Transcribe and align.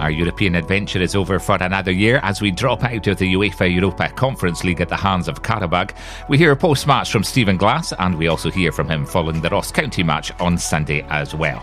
Our 0.00 0.10
European 0.10 0.54
adventure 0.54 1.02
is 1.02 1.14
over 1.14 1.38
for 1.38 1.56
another 1.60 1.92
year 1.92 2.20
as 2.22 2.40
we 2.40 2.50
drop 2.50 2.82
out 2.82 3.06
of 3.06 3.18
the 3.18 3.34
UEFA 3.34 3.70
Europa 3.72 4.08
Conference 4.08 4.64
League 4.64 4.80
at 4.80 4.88
the 4.88 4.96
hands 4.96 5.28
of 5.28 5.42
Qarabag. 5.42 5.94
We 6.26 6.38
hear 6.38 6.52
a 6.52 6.56
post 6.56 6.86
match 6.86 7.12
from 7.12 7.22
Stephen 7.22 7.58
Glass, 7.58 7.92
and 7.98 8.16
we 8.16 8.26
also 8.26 8.50
hear 8.50 8.72
from 8.72 8.88
him 8.88 9.04
following 9.04 9.42
the 9.42 9.50
Ross 9.50 9.70
County 9.70 10.02
match 10.02 10.32
on 10.40 10.56
Sunday 10.56 11.02
as 11.10 11.34
well. 11.34 11.62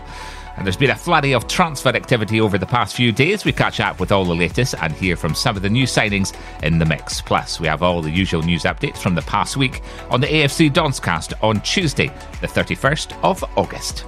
And 0.56 0.64
there's 0.64 0.76
been 0.76 0.90
a 0.90 0.94
flurry 0.94 1.34
of 1.34 1.48
transfer 1.48 1.88
activity 1.88 2.40
over 2.40 2.58
the 2.58 2.66
past 2.66 2.94
few 2.94 3.10
days. 3.10 3.44
We 3.44 3.52
catch 3.52 3.80
up 3.80 3.98
with 3.98 4.12
all 4.12 4.24
the 4.24 4.34
latest 4.36 4.76
and 4.80 4.92
hear 4.92 5.16
from 5.16 5.34
some 5.34 5.56
of 5.56 5.62
the 5.62 5.70
new 5.70 5.84
signings 5.84 6.32
in 6.62 6.78
the 6.78 6.86
mix. 6.86 7.20
Plus, 7.20 7.58
we 7.58 7.66
have 7.66 7.82
all 7.82 8.02
the 8.02 8.10
usual 8.10 8.42
news 8.42 8.62
updates 8.62 8.98
from 8.98 9.16
the 9.16 9.22
past 9.22 9.56
week 9.56 9.82
on 10.10 10.20
the 10.20 10.28
AFC 10.28 10.70
Donscast 10.70 11.34
on 11.42 11.60
Tuesday, 11.62 12.06
the 12.40 12.46
31st 12.46 13.20
of 13.24 13.44
August. 13.56 14.04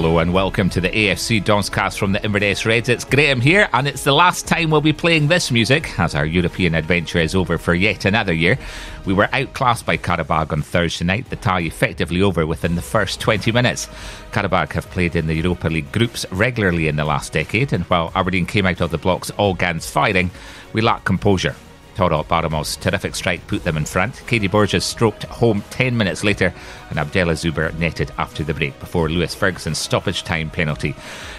Hello 0.00 0.16
and 0.20 0.32
welcome 0.32 0.70
to 0.70 0.80
the 0.80 0.88
AFC 0.88 1.44
Donscast 1.44 1.98
from 1.98 2.12
the 2.12 2.24
Inverness 2.24 2.64
Reds. 2.64 2.88
It's 2.88 3.04
Graham 3.04 3.38
here, 3.38 3.68
and 3.74 3.86
it's 3.86 4.02
the 4.02 4.14
last 4.14 4.48
time 4.48 4.70
we'll 4.70 4.80
be 4.80 4.94
playing 4.94 5.28
this 5.28 5.50
music 5.50 6.00
as 6.00 6.14
our 6.14 6.24
European 6.24 6.74
adventure 6.74 7.18
is 7.18 7.34
over 7.34 7.58
for 7.58 7.74
yet 7.74 8.06
another 8.06 8.32
year. 8.32 8.58
We 9.04 9.12
were 9.12 9.28
outclassed 9.30 9.84
by 9.84 9.98
Qarabag 9.98 10.54
on 10.54 10.62
Thursday 10.62 11.04
night, 11.04 11.28
the 11.28 11.36
tie 11.36 11.60
effectively 11.60 12.22
over 12.22 12.46
within 12.46 12.76
the 12.76 12.82
first 12.82 13.20
20 13.20 13.52
minutes. 13.52 13.88
Qarabag 14.32 14.72
have 14.72 14.88
played 14.88 15.16
in 15.16 15.26
the 15.26 15.34
Europa 15.34 15.68
League 15.68 15.92
groups 15.92 16.24
regularly 16.30 16.88
in 16.88 16.96
the 16.96 17.04
last 17.04 17.34
decade, 17.34 17.74
and 17.74 17.84
while 17.84 18.10
Aberdeen 18.14 18.46
came 18.46 18.64
out 18.64 18.80
of 18.80 18.92
the 18.92 18.96
blocks 18.96 19.28
all 19.32 19.52
guns 19.52 19.86
firing, 19.86 20.30
we 20.72 20.80
lacked 20.80 21.04
composure. 21.04 21.54
Toral 21.94 22.24
Bayramov's 22.24 22.76
terrific 22.76 23.14
strike 23.14 23.46
put 23.46 23.64
them 23.64 23.76
in 23.76 23.84
front. 23.84 24.22
Kady 24.26 24.46
Borges 24.46 24.84
stroked 24.84 25.24
home 25.24 25.62
10 25.70 25.96
minutes 25.96 26.24
later, 26.24 26.52
and 26.88 26.98
Abdellah 26.98 27.34
Zoubir 27.34 27.76
netted 27.78 28.10
after 28.18 28.42
the 28.42 28.54
break 28.54 28.78
before 28.80 29.08
Lewis 29.08 29.34
Ferguson's 29.34 29.78
stoppage 29.78 30.22
time 30.22 30.50
penalty. 30.50 30.94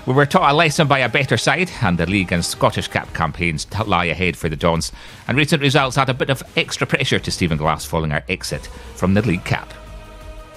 We 0.06 0.14
were 0.14 0.26
taught 0.26 0.52
a 0.52 0.56
lesson 0.56 0.88
by 0.88 1.00
a 1.00 1.10
better 1.10 1.38
side, 1.38 1.72
and 1.82 1.98
the 1.98 2.06
League 2.06 2.32
and 2.32 2.44
Scottish 2.44 2.88
Cup 2.88 3.14
campaigns 3.14 3.68
lie 3.88 4.06
ahead 4.06 4.38
for 4.38 4.50
the 4.50 4.56
Dons. 4.56 4.92
And 5.28 5.38
recent 5.38 5.62
results 5.62 5.98
add 5.98 6.10
a 6.10 6.14
bit 6.14 6.30
of 6.30 6.44
extra 6.56 6.86
pressure 6.88 7.20
to 7.20 7.32
Stephen 7.32 7.58
Glass 7.58 7.86
following 7.86 8.12
our 8.12 8.24
exit 8.30 8.68
from 8.96 9.14
the 9.14 9.22
League 9.22 9.46
Cup. 9.46 9.74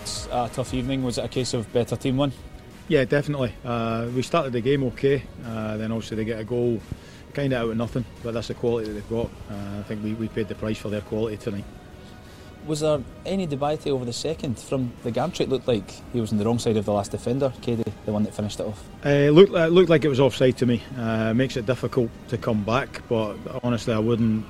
It's 0.03 0.27
a 0.27 0.51
tough 0.53 0.75
evening. 0.75 1.03
Was 1.03 1.19
it 1.19 1.25
a 1.25 1.29
case 1.29 1.55
of 1.55 1.73
better 1.73 1.97
team 1.97 2.17
won? 2.17 2.33
Yeah, 2.89 3.05
definitely. 3.05 3.55
Uh, 3.65 4.09
we 4.15 4.23
started 4.23 4.53
the 4.53 4.61
game 4.61 4.85
okay, 4.85 5.23
uh, 5.47 5.79
then 5.79 5.91
obviously 5.91 6.19
they 6.19 6.25
get 6.25 6.39
a 6.39 6.45
goal 6.45 6.81
kind 7.35 7.53
of 7.53 7.63
out 7.63 7.71
of 7.71 7.77
nothing, 7.77 8.05
but 8.23 8.35
that's 8.35 8.49
the 8.49 8.55
quality 8.55 8.89
that 8.89 8.95
they've 8.95 9.11
got. 9.11 9.27
Uh, 9.51 9.81
I 9.81 9.83
think 9.83 10.03
we, 10.03 10.15
we 10.15 10.29
paid 10.29 10.49
the 10.49 10.55
price 10.55 10.79
for 10.79 10.89
their 10.89 11.03
quality 11.03 11.37
tonight. 11.37 11.65
Was 12.67 12.81
there 12.81 13.01
any 13.27 13.47
debate 13.47 13.87
over 13.87 14.07
the 14.07 14.13
second? 14.13 14.59
From 14.59 14.91
the 15.03 15.11
gantry, 15.11 15.45
it 15.45 15.51
looked 15.51 15.69
like 15.69 15.91
he 16.15 16.21
was 16.21 16.33
on 16.33 16.39
the 16.39 16.47
wrong 16.47 16.59
side 16.59 16.79
of 16.79 16.87
the 16.87 16.93
last 16.93 17.11
defender, 17.11 17.53
Kady, 17.61 17.85
the 18.07 18.13
one 18.13 18.23
that 18.23 18.35
finished 18.35 18.59
it 18.59 18.67
off. 18.67 18.83
Uh, 19.05 19.29
looked, 19.29 19.53
uh, 19.53 19.67
looked 19.67 19.91
like 19.91 20.05
it 20.05 20.09
was 20.09 20.19
offside 20.19 20.57
to 20.59 20.67
me. 20.67 20.83
Uh, 20.97 21.35
makes 21.35 21.59
it 21.59 21.67
difficult 21.67 22.11
to 22.29 22.39
come 22.39 22.65
back, 22.65 23.03
but 23.09 23.37
honestly, 23.63 23.93
I 23.93 23.99
wouldn't. 23.99 24.47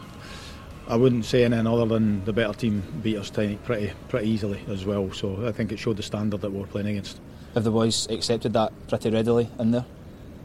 I 0.86 0.96
wouldn't 0.96 1.24
say 1.24 1.44
anything 1.44 1.66
other 1.66 1.86
than 1.86 2.22
the 2.26 2.32
better 2.34 2.52
team 2.52 2.82
beat 3.02 3.16
us 3.16 3.30
tonight 3.30 3.64
pretty 3.64 3.90
pretty 4.10 4.28
easily 4.28 4.62
as 4.68 4.84
well. 4.84 5.10
So 5.12 5.46
I 5.48 5.50
think 5.50 5.72
it 5.72 5.78
showed 5.78 5.96
the 5.96 6.02
standard 6.02 6.42
that 6.42 6.52
we're 6.52 6.66
playing 6.66 6.88
against. 6.88 7.18
Have 7.54 7.64
the 7.64 7.70
boys 7.70 8.06
accepted 8.10 8.52
that 8.52 8.70
pretty 8.86 9.08
readily 9.08 9.48
in 9.58 9.70
there? 9.70 9.86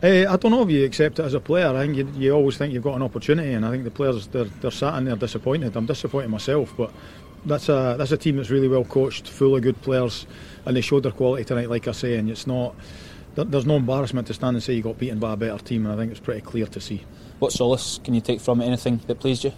Uh, 0.02 0.26
I 0.30 0.38
don't 0.38 0.52
know 0.52 0.62
if 0.62 0.70
you 0.70 0.86
accept 0.86 1.20
it 1.20 1.24
as 1.24 1.34
a 1.34 1.42
player. 1.42 1.68
I 1.68 1.86
think 1.86 1.98
you, 1.98 2.08
you, 2.16 2.32
always 2.34 2.58
think 2.58 2.74
you've 2.74 2.84
got 2.84 2.96
an 2.96 3.02
opportunity, 3.02 3.52
and 3.52 3.66
I 3.66 3.72
think 3.72 3.84
the 3.84 3.92
players 3.92 4.28
they're, 4.28 4.46
sat 4.46 4.54
and 4.54 4.62
they're 4.62 4.72
sat 4.72 4.98
in 4.98 5.06
there 5.06 5.16
disappointed. 5.18 5.76
I'm 5.76 5.86
disappointed 5.86 6.30
myself, 6.30 6.74
but 6.78 6.92
that's 7.46 7.68
a 7.68 7.96
that's 7.98 8.14
a 8.14 8.18
team 8.18 8.38
that's 8.38 8.50
really 8.50 8.70
well 8.70 8.86
coached, 8.86 9.28
full 9.28 9.58
of 9.58 9.62
good 9.62 9.82
players, 9.82 10.26
and 10.66 10.76
they 10.76 10.82
showed 10.82 11.04
their 11.04 11.12
quality 11.12 11.44
tonight. 11.44 11.70
Like 11.70 11.88
I 11.90 11.92
say, 11.92 12.16
and 12.16 12.30
it's 12.30 12.48
not 12.48 12.76
there's 13.36 13.66
no 13.66 13.76
embarrassment 13.76 14.28
to 14.28 14.34
stand 14.34 14.56
and 14.56 14.64
say 14.64 14.74
you 14.74 14.82
got 14.82 14.98
beaten 14.98 15.20
by 15.20 15.34
a 15.34 15.38
better 15.38 15.58
team, 15.58 15.86
and 15.86 15.94
I 15.94 15.98
think 15.98 16.12
it's 16.12 16.20
pretty 16.22 16.42
clear 16.42 16.66
to 16.68 16.80
see. 16.80 17.04
What 17.40 17.52
solace 17.52 18.00
can 18.04 18.14
you 18.14 18.22
take 18.22 18.40
from 18.40 18.62
it? 18.62 18.66
Anything 18.66 19.02
that 19.08 19.20
pleased 19.20 19.44
you? 19.44 19.54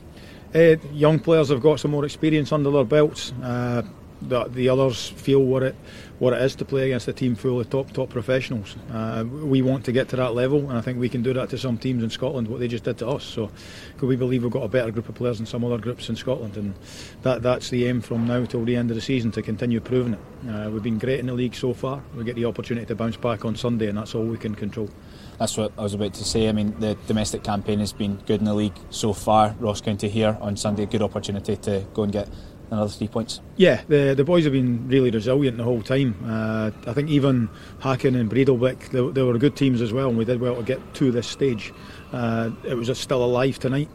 Uh, 0.54 0.76
young 0.92 1.20
players 1.20 1.50
have 1.50 1.62
got 1.62 1.80
some 1.80 1.92
more 1.92 2.06
experience 2.06 2.52
under 2.52 2.70
their 2.72 2.84
belts. 2.84 3.32
Uh, 3.44 3.84
the, 4.22 4.46
the 4.46 4.70
others 4.70 5.10
feel 5.10 5.40
what 5.40 5.64
it 5.64 5.76
what 6.20 6.34
it 6.34 6.42
is 6.44 6.54
to 6.54 6.64
play 6.64 6.86
against 6.86 7.08
a 7.08 7.14
team 7.14 7.36
full 7.36 7.60
of 7.60 7.70
top 7.70 7.92
top 7.94 8.10
professionals. 8.10 8.76
Uh, 8.92 9.26
we 9.28 9.62
want 9.62 9.84
to 9.86 9.92
get 9.92 10.08
to 10.10 10.16
that 10.16 10.36
level, 10.36 10.70
and 10.70 10.78
I 10.78 10.82
think 10.82 11.00
we 11.00 11.10
can 11.10 11.24
do 11.24 11.34
that 11.34 11.50
to 11.50 11.58
some 11.58 11.80
teams 11.80 12.04
in 12.04 12.10
Scotland. 12.12 12.48
What 12.48 12.60
they 12.60 12.68
just 12.68 12.84
did 12.84 13.00
to 13.00 13.08
us, 13.08 13.24
so 13.24 13.50
we 14.02 14.16
believe 14.16 14.44
we've 14.44 14.52
got 14.52 14.64
a 14.64 14.70
better 14.70 14.92
group 14.92 15.10
of 15.10 15.16
players 15.16 15.38
than 15.38 15.48
some 15.48 15.66
other 15.66 15.80
groups 15.80 16.10
in 16.10 16.16
Scotland, 16.16 16.58
and 16.58 16.76
that 17.24 17.42
that's 17.42 17.70
the 17.70 17.88
aim 17.88 18.02
from 18.02 18.28
now 18.28 18.46
till 18.46 18.64
the 18.64 18.76
end 18.76 18.92
of 18.92 18.96
the 18.96 19.02
season 19.02 19.32
to 19.32 19.42
continue 19.42 19.80
proving 19.80 20.14
it. 20.14 20.50
Uh, 20.50 20.70
we've 20.70 20.84
been 20.84 21.00
great 21.00 21.20
in 21.20 21.26
the 21.26 21.34
league 21.34 21.56
so 21.56 21.74
far. 21.74 22.04
We 22.16 22.24
get 22.24 22.36
the 22.36 22.46
opportunity 22.46 22.86
to 22.86 22.96
bounce 22.96 23.18
back 23.18 23.44
on 23.44 23.56
Sunday, 23.56 23.88
and 23.88 23.98
that's 23.98 24.14
all 24.14 24.24
we 24.24 24.38
can 24.38 24.54
control. 24.54 24.90
That's 25.40 25.58
what 25.58 25.72
I 25.76 25.82
was 25.82 25.96
about 25.96 26.14
to 26.14 26.24
say. 26.24 26.50
I 26.50 26.52
mean, 26.52 26.80
the 26.80 26.96
domestic 27.08 27.44
campaign 27.44 27.80
has 27.80 27.94
been 27.94 28.18
good 28.28 28.42
in 28.42 28.46
the 28.46 28.54
league 28.54 28.78
so 28.92 29.12
far. 29.12 29.56
Ross 29.60 29.82
County 29.82 30.08
here 30.08 30.38
on 30.40 30.56
Sunday, 30.56 30.84
a 30.84 30.86
good 30.86 31.02
opportunity 31.02 31.58
to 31.58 31.84
go 31.96 32.04
and 32.04 32.14
get 32.14 32.30
another 32.72 32.90
three 32.90 33.08
points. 33.08 33.42
Yeah, 33.58 33.82
the 33.88 34.16
the 34.16 34.24
boys 34.24 34.46
have 34.46 34.54
been 34.54 34.88
really 34.88 35.12
resilient 35.12 35.58
the 35.58 35.64
whole 35.64 35.82
time. 35.82 36.16
Uh, 36.26 36.72
I 36.88 36.94
think 36.94 37.10
even 37.10 37.50
Hacken 37.82 38.20
and 38.20 38.32
Breidablik, 38.32 38.90
they, 38.90 39.08
they, 39.12 39.22
were 39.22 39.38
good 39.38 39.56
teams 39.56 39.82
as 39.82 39.94
well, 39.94 40.10
and 40.10 40.18
we 40.18 40.26
did 40.26 40.42
well 40.42 40.56
to 40.56 40.64
get 40.64 40.94
to 40.96 41.12
this 41.12 41.28
stage. 41.28 41.74
Uh, 42.12 42.52
it 42.64 42.74
was 42.74 42.98
still 42.98 43.24
alive 43.24 43.60
tonight. 43.60 43.90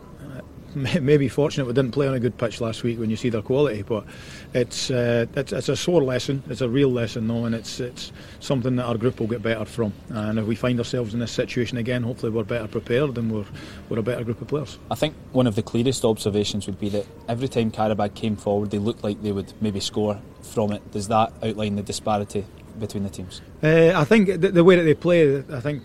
Maybe 0.77 1.27
fortunate 1.29 1.67
we 1.67 1.73
didn't 1.73 1.93
play 1.93 2.07
on 2.07 2.15
a 2.15 2.21
good 2.21 2.37
pitch 2.37 2.61
last 2.61 2.83
week 2.83 2.99
when 2.99 3.09
you 3.09 3.17
see 3.17 3.31
their 3.31 3.43
quality, 3.43 3.83
but 3.83 4.05
it's 4.53 4.91
uh, 4.91 5.27
it's, 5.35 5.53
it's, 5.53 5.69
a 5.71 5.77
sore 5.77 6.03
lesson. 6.03 6.43
It's 6.51 6.61
a 6.61 6.69
real 6.69 6.91
lesson, 6.91 7.27
though, 7.27 7.47
and 7.47 7.55
it's 7.55 7.81
it's 7.81 8.13
something 8.41 8.77
that 8.77 8.85
our 8.85 8.99
group 8.99 9.19
will 9.19 9.27
get 9.27 9.43
better 9.43 9.65
from. 9.65 9.95
And 10.11 10.39
if 10.39 10.45
we 10.45 10.55
find 10.55 10.79
ourselves 10.79 11.15
in 11.15 11.21
this 11.21 11.33
situation 11.33 11.79
again, 11.79 12.03
hopefully 12.03 12.31
we're 12.31 12.45
better 12.45 12.69
prepared 12.69 13.17
and 13.17 13.33
we're 13.33 13.47
we're 13.89 13.99
a 13.99 14.03
better 14.03 14.23
group 14.23 14.43
of 14.43 14.49
players. 14.49 14.79
I 14.91 14.97
think 14.97 15.15
one 15.33 15.47
of 15.47 15.55
the 15.55 15.63
clearest 15.63 16.05
observations 16.05 16.67
would 16.67 16.79
be 16.79 16.91
that 16.91 17.07
every 17.29 17.49
time 17.49 17.71
Qarabag 17.71 18.15
came 18.15 18.37
forward, 18.37 18.71
they 18.71 18.79
looked 18.79 19.03
like 19.03 19.23
they 19.23 19.33
would 19.33 19.53
maybe 19.63 19.81
score 19.81 20.21
from 20.43 20.73
it. 20.73 20.91
Does 20.93 21.09
that 21.09 21.33
outline 21.43 21.77
the 21.77 21.83
disparity 21.83 22.45
between 22.79 23.05
the 23.05 23.11
teams? 23.11 23.41
Uh, 23.63 23.93
I 23.95 24.05
think 24.05 24.41
the, 24.41 24.51
the, 24.51 24.65
way 24.65 24.77
that 24.77 24.83
they 24.83 24.95
play, 24.95 25.39
I 25.53 25.61
think 25.61 25.83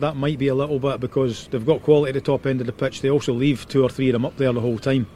that 0.00 0.16
might 0.16 0.38
be 0.38 0.48
a 0.48 0.54
little 0.54 0.78
bit 0.78 1.00
because 1.00 1.48
they've 1.48 1.64
got 1.64 1.82
quality 1.82 2.10
at 2.10 2.14
the 2.14 2.20
top 2.20 2.46
end 2.46 2.60
of 2.60 2.66
the 2.66 2.72
pitch. 2.72 3.00
They 3.00 3.10
also 3.10 3.32
leave 3.32 3.68
two 3.68 3.82
or 3.82 3.88
three 3.88 4.08
of 4.08 4.14
them 4.14 4.24
up 4.24 4.36
there 4.36 4.52
the 4.52 4.60
whole 4.60 4.78
time 4.78 5.06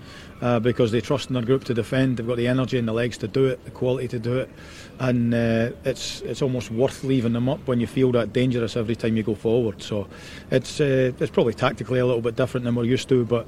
uh, 0.41 0.61
because 0.61 0.93
they 0.93 1.01
trust 1.01 1.29
in 1.29 1.35
their 1.35 1.43
group 1.43 1.65
to 1.65 1.75
defend. 1.75 2.17
They've 2.17 2.27
got 2.27 2.37
the 2.37 2.49
energy 2.49 2.79
and 2.79 2.87
the 2.87 2.93
legs 2.93 3.19
to 3.19 3.29
do 3.29 3.47
it, 3.47 3.65
the 3.65 3.71
quality 3.71 4.09
to 4.09 4.19
do 4.19 4.39
it, 4.39 4.51
and 4.99 5.35
uh, 5.35 5.71
it's 5.85 6.21
it's 6.23 6.43
almost 6.43 6.71
worth 6.71 7.05
leaving 7.05 7.33
them 7.33 7.49
up 7.49 7.67
when 7.67 7.81
you 7.81 7.87
feel 7.87 8.13
that 8.13 8.33
dangerous 8.33 8.77
every 8.77 8.97
time 8.97 9.17
you 9.17 9.23
go 9.23 9.35
forward. 9.35 9.83
So 9.83 10.09
it's 10.51 10.81
uh, 10.81 11.13
it's 11.19 11.31
probably 11.31 11.55
tactically 11.55 12.01
a 12.01 12.07
little 12.07 12.23
bit 12.23 12.37
different 12.37 12.65
than 12.65 12.75
we're 12.75 12.85
used 12.85 13.09
to, 13.09 13.25
but 13.25 13.47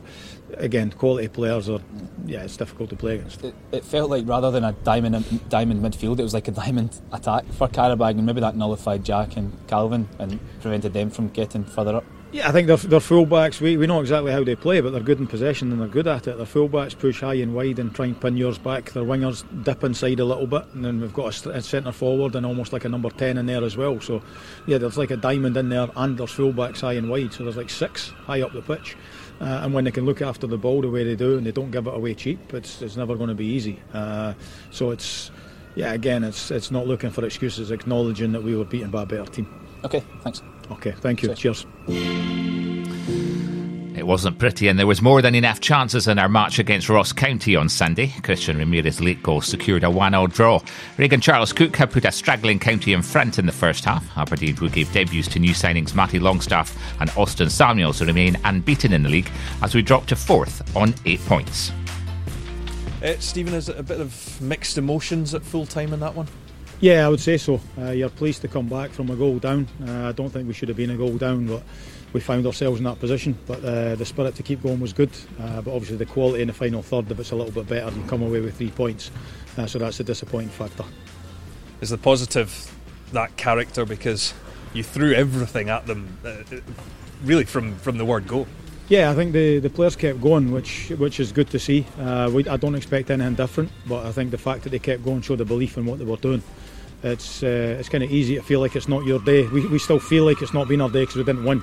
again, 0.57 0.91
quality 0.91 1.29
players 1.29 1.69
are 1.69 1.81
yeah, 2.27 2.43
it's 2.43 2.57
difficult 2.57 2.91
to 2.91 2.97
play 2.97 3.17
against. 3.17 3.45
It, 3.45 3.55
it 3.73 3.85
felt 3.85 4.11
like 4.11 4.27
rather 4.27 4.51
than 4.51 4.65
a 4.65 4.73
diamond 4.73 5.49
diamond 5.49 5.83
midfield, 5.83 6.19
it 6.19 6.23
was 6.23 6.35
like 6.35 6.49
a 6.49 6.53
diamond 6.53 7.01
attack 7.13 7.45
for 7.53 7.69
Qarabag, 7.69 8.13
and 8.13 8.27
maybe 8.27 8.41
that 8.41 8.57
nullified 8.57 9.05
Jack 9.05 9.37
and 9.37 9.53
Calvin 9.67 10.09
and 10.19 10.39
prevented 10.61 10.93
them 10.93 11.11
from 11.11 11.29
getting 11.29 11.65
further 11.65 11.97
up. 11.97 12.05
Yeah, 12.31 12.47
I 12.47 12.53
think 12.53 12.67
they're, 12.67 12.77
they're 12.77 12.99
fullbacks. 12.99 13.59
We, 13.59 13.79
we 13.79 13.87
know 13.87 14.01
exactly 14.01 14.33
how 14.33 14.45
they 14.45 14.55
play, 14.55 14.83
but 14.83 14.91
they're 14.91 15.01
good 15.01 15.19
in 15.19 15.27
possession 15.27 15.73
and 15.73 15.81
they're 15.81 15.89
good 15.89 16.07
at 16.07 16.27
it. 16.27 16.37
Their 16.37 16.45
fullbacks 16.45 16.99
push 16.99 17.23
high 17.23 17.35
and 17.35 17.55
wide 17.55 17.79
and 17.79 17.95
try 17.95 18.05
and 18.05 18.21
pin 18.21 18.37
yours 18.37 18.59
back. 18.59 18.93
Their 18.93 19.05
wingers 19.05 19.45
dip 19.65 19.83
inside 19.83 20.21
a 20.21 20.27
little 20.27 20.47
bit, 20.47 20.65
and 20.75 20.85
then 20.85 21.01
we've 21.01 21.15
got 21.15 21.47
a, 21.47 21.51
a 21.51 21.63
centre 21.63 21.91
forward 21.91 22.35
and 22.37 22.45
almost 22.45 22.75
like 22.75 22.85
a 22.85 22.89
number 22.89 23.09
10 23.09 23.39
in 23.39 23.47
there 23.47 23.65
as 23.65 23.79
well. 23.79 23.99
So, 24.01 24.23
yeah, 24.67 24.77
there's 24.77 24.99
like 24.99 25.11
a 25.11 25.17
diamond 25.17 25.57
in 25.57 25.71
there, 25.71 25.89
and 25.97 26.19
there's 26.19 26.33
fullbacks 26.33 26.83
high 26.83 26.95
and 26.95 27.09
wide. 27.09 27.33
So 27.33 27.45
there's 27.45 27.57
like 27.57 27.71
six 27.71 28.11
high 28.11 28.43
up 28.43 28.53
the 28.53 28.61
pitch. 28.61 28.95
Uh, 29.41 29.61
and 29.63 29.73
when 29.73 29.85
they 29.85 29.91
can 29.91 30.05
look 30.05 30.21
after 30.21 30.47
the 30.47 30.59
ball 30.59 30.83
the 30.83 30.91
way 30.91 31.05
they 31.05 31.17
do 31.17 31.39
and 31.39 31.47
they 31.47 31.53
don't 31.53 31.71
give 31.71 31.87
it 31.87 31.95
away 31.95 32.13
cheap, 32.13 32.53
it's, 32.53 32.83
it's 32.83 32.97
never 32.97 33.15
going 33.17 33.29
to 33.29 33.35
be 33.35 33.47
easy. 33.47 33.81
Uh, 33.95 34.35
so 34.71 34.91
it's, 34.91 35.31
yeah, 35.77 35.93
again, 35.93 36.25
it's 36.25 36.51
it's 36.51 36.71
not 36.71 36.87
looking 36.87 37.11
for 37.11 37.25
excuses, 37.25 37.71
acknowledging 37.71 38.33
that 38.33 38.43
we 38.43 38.57
were 38.57 38.65
beaten 38.65 38.91
by 38.91 39.05
a 39.05 39.07
better 39.07 39.27
team. 39.27 39.65
Okay, 39.85 40.03
thanks. 40.23 40.43
Okay, 40.71 40.93
thank 40.93 41.23
you. 41.23 41.35
Cheers. 41.35 41.67
It 43.99 44.07
wasn't 44.07 44.39
pretty, 44.39 44.69
and 44.69 44.79
there 44.79 44.87
was 44.87 45.03
more 45.03 45.21
than 45.21 45.35
enough 45.35 45.61
chances 45.61 46.07
in 46.07 46.21
our 46.21 46.29
match 46.29 46.61
against 46.61 46.89
Ross 46.89 47.13
County 47.13 47.57
on 47.57 47.69
Sunday. 47.69 48.13
Christian 48.23 48.57
Ramirez's 48.57 49.01
late 49.01 49.21
goal 49.25 49.41
secured 49.41 49.83
a 49.83 49.91
1 49.91 50.13
0 50.13 50.29
draw. 50.29 50.61
Regan 50.99 51.21
Charles 51.21 51.53
Cook 51.53 51.75
had 51.75 51.91
put 51.91 52.05
a 52.05 52.13
straggling 52.13 52.61
County 52.61 52.93
in 52.93 53.03
front 53.03 53.41
in 53.41 53.47
the 53.47 53.53
first 53.53 53.85
half. 53.85 54.07
Aberdeen, 54.17 54.55
who 54.55 54.71
gave 54.71 54.93
debuts 54.93 55.27
to 55.29 55.41
new 55.41 55.51
signings 55.51 55.97
Matty 55.97 56.21
Longstaff 56.21 56.77
and 57.01 57.11
Austin 57.17 57.51
Samuels, 57.51 58.01
remain 58.01 58.39
unbeaten 58.45 58.93
in 58.93 59.03
the 59.03 59.09
league 59.09 59.31
as 59.63 59.75
we 59.75 59.83
drop 59.83 60.07
to 60.07 60.17
fourth 60.17 60.77
on 60.77 60.95
eight 61.05 61.21
points. 61.23 61.73
Uh, 63.03 63.15
Stephen, 63.19 63.55
is 63.55 63.69
it 63.69 63.79
a 63.79 63.83
bit 63.83 64.01
of 64.01 64.41
mixed 64.41 64.79
emotions 64.79 65.35
at 65.35 65.43
full 65.43 65.67
time 65.67 65.93
in 65.93 65.99
that 66.01 66.15
one? 66.15 66.29
Yeah, 66.81 67.05
I 67.05 67.09
would 67.09 67.19
say 67.19 67.39
so. 67.39 67.61
Uh, 67.77 67.91
you're 67.91 68.09
pleased 68.09 68.43
to 68.43 68.49
come 68.49 68.69
back 68.69 68.91
from 68.91 69.11
a 69.11 69.17
goal 69.17 69.41
down. 69.41 69.67
Uh, 69.85 70.09
I 70.09 70.13
don't 70.13 70.31
think 70.31 70.47
we 70.47 70.55
should 70.55 70.69
have 70.69 70.77
been 70.77 70.91
a 70.91 70.97
goal 70.97 71.17
down, 71.17 71.49
but 71.49 71.65
we 72.13 72.21
found 72.21 72.47
ourselves 72.47 72.79
in 72.79 72.85
that 72.85 73.01
position. 73.01 73.37
But 73.49 73.65
uh, 73.65 73.97
the 73.97 74.05
spirit 74.05 74.37
to 74.37 74.45
keep 74.45 74.63
going 74.63 74.79
was 74.79 74.93
good. 74.93 75.11
Uh, 75.41 75.61
but 75.61 75.75
obviously, 75.75 75.97
the 75.97 76.07
quality 76.07 76.43
in 76.43 76.47
the 76.47 76.55
final 76.55 76.83
third, 76.83 77.11
if 77.11 77.19
it's 77.19 77.33
a 77.33 77.35
little 77.35 77.51
bit 77.51 77.69
better, 77.69 77.95
you 77.97 78.05
come 78.05 78.23
away 78.23 78.41
with 78.41 78.57
three 78.57 78.71
points. 78.71 79.11
Uh, 79.57 79.67
so 79.67 79.81
that's 79.81 79.99
a 79.99 80.05
disappointing 80.05 80.51
factor. 80.51 80.85
Is 81.81 81.91
the 81.91 81.99
positive 81.99 82.73
that 83.13 83.37
character 83.37 83.85
because 83.85 84.33
you 84.73 84.85
threw 84.85 85.15
everything 85.15 85.71
at 85.71 85.87
them, 85.89 86.17
uh, 86.25 86.45
really 87.25 87.45
from, 87.45 87.75
from 87.79 87.99
the 87.99 88.05
word 88.05 88.29
go? 88.29 88.47
Yeah, 88.89 89.11
I 89.11 89.15
think 89.15 89.33
the, 89.33 89.59
the 89.59 89.69
players 89.69 89.97
kept 89.97 90.21
going, 90.21 90.51
which 90.51 90.91
which 90.97 91.21
is 91.21 91.31
good 91.31 91.51
to 91.51 91.59
see. 91.59 91.85
Uh, 92.01 92.31
we, 92.33 92.49
I 92.49 92.57
don't 92.57 92.75
expect 92.75 93.11
anything 93.11 93.35
different, 93.35 93.71
but 93.87 94.07
I 94.07 94.13
think 94.13 94.31
the 94.31 94.39
fact 94.39 94.63
that 94.63 94.71
they 94.71 94.79
kept 94.79 95.05
going 95.05 95.21
showed 95.21 95.39
the 95.39 95.45
belief 95.45 95.77
in 95.77 95.85
what 95.85 95.99
they 95.99 96.07
were 96.07 96.17
doing. 96.17 96.43
It's 97.03 97.43
uh, 97.43 97.77
it's 97.79 97.89
kind 97.89 98.03
of 98.03 98.11
easy 98.11 98.37
to 98.37 98.43
feel 98.43 98.61
like 98.61 98.75
it's 98.75 98.89
not 98.89 99.05
your 99.05 99.21
day. 99.21 99.47
We, 99.47 99.67
we 99.67 99.79
still 99.79 100.01
feel 100.01 100.25
like 100.25 100.43
it's 100.43 100.55
not 100.55 100.69
been 100.69 100.81
our 100.81 100.91
day 100.91 101.03
because 101.03 101.17
we 101.17 101.25
didn't 101.25 101.45
win, 101.45 101.63